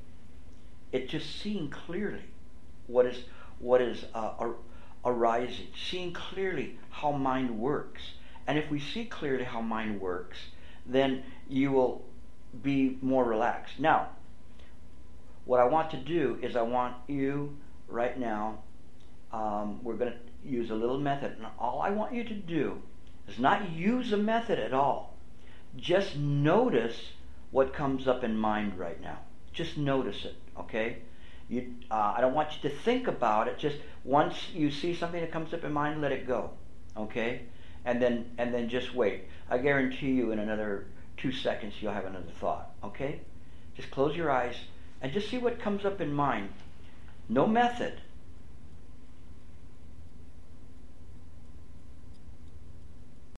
It's 0.92 1.10
just 1.10 1.40
seeing 1.40 1.70
clearly 1.70 2.22
what 2.86 3.06
is, 3.06 3.24
what 3.58 3.80
is 3.80 4.04
uh, 4.14 4.32
ar- 4.38 4.56
arising, 5.04 5.68
seeing 5.90 6.12
clearly 6.12 6.78
how 6.90 7.12
mind 7.12 7.58
works. 7.58 8.02
And 8.46 8.58
if 8.58 8.70
we 8.70 8.80
see 8.80 9.04
clearly 9.06 9.44
how 9.44 9.60
mind 9.60 10.00
works, 10.00 10.38
then 10.86 11.22
you 11.48 11.72
will 11.72 12.04
be 12.62 12.98
more 13.00 13.24
relaxed. 13.24 13.80
Now, 13.80 14.10
what 15.44 15.60
I 15.60 15.64
want 15.64 15.90
to 15.90 15.96
do 15.96 16.38
is 16.42 16.56
I 16.56 16.62
want 16.62 16.94
you 17.08 17.56
right 17.88 18.18
now, 18.18 18.58
um, 19.32 19.82
we're 19.82 19.94
going 19.96 20.12
to 20.12 20.48
use 20.48 20.70
a 20.70 20.74
little 20.74 20.98
method. 20.98 21.32
And 21.36 21.46
all 21.58 21.80
I 21.80 21.90
want 21.90 22.14
you 22.14 22.24
to 22.24 22.34
do 22.34 22.80
is 23.28 23.38
not 23.38 23.70
use 23.70 24.12
a 24.12 24.16
method 24.16 24.58
at 24.58 24.72
all. 24.72 25.16
Just 25.76 26.16
notice 26.16 27.12
what 27.50 27.74
comes 27.74 28.06
up 28.06 28.24
in 28.24 28.36
mind 28.36 28.78
right 28.78 29.00
now. 29.00 29.18
Just 29.52 29.76
notice 29.76 30.24
it, 30.24 30.36
okay? 30.58 30.98
You, 31.48 31.74
uh, 31.90 32.14
I 32.16 32.20
don't 32.20 32.34
want 32.34 32.50
you 32.54 32.68
to 32.68 32.74
think 32.76 33.06
about 33.06 33.48
it. 33.48 33.58
Just 33.58 33.76
once 34.04 34.34
you 34.52 34.70
see 34.70 34.94
something 34.94 35.20
that 35.20 35.32
comes 35.32 35.52
up 35.52 35.64
in 35.64 35.72
mind, 35.72 36.00
let 36.00 36.12
it 36.12 36.26
go, 36.26 36.50
okay? 36.96 37.42
And 37.84 38.00
then 38.00 38.30
and 38.38 38.52
then 38.54 38.68
just 38.68 38.94
wait. 38.94 39.24
I 39.50 39.58
guarantee 39.58 40.12
you, 40.12 40.32
in 40.32 40.38
another 40.38 40.86
two 41.16 41.32
seconds, 41.32 41.74
you'll 41.80 41.92
have 41.92 42.06
another 42.06 42.32
thought, 42.40 42.70
okay? 42.82 43.20
Just 43.76 43.90
close 43.90 44.16
your 44.16 44.30
eyes 44.30 44.56
and 45.02 45.12
just 45.12 45.28
see 45.28 45.38
what 45.38 45.60
comes 45.60 45.84
up 45.84 46.00
in 46.00 46.12
mind. 46.12 46.48
No 47.28 47.46
method. 47.46 48.00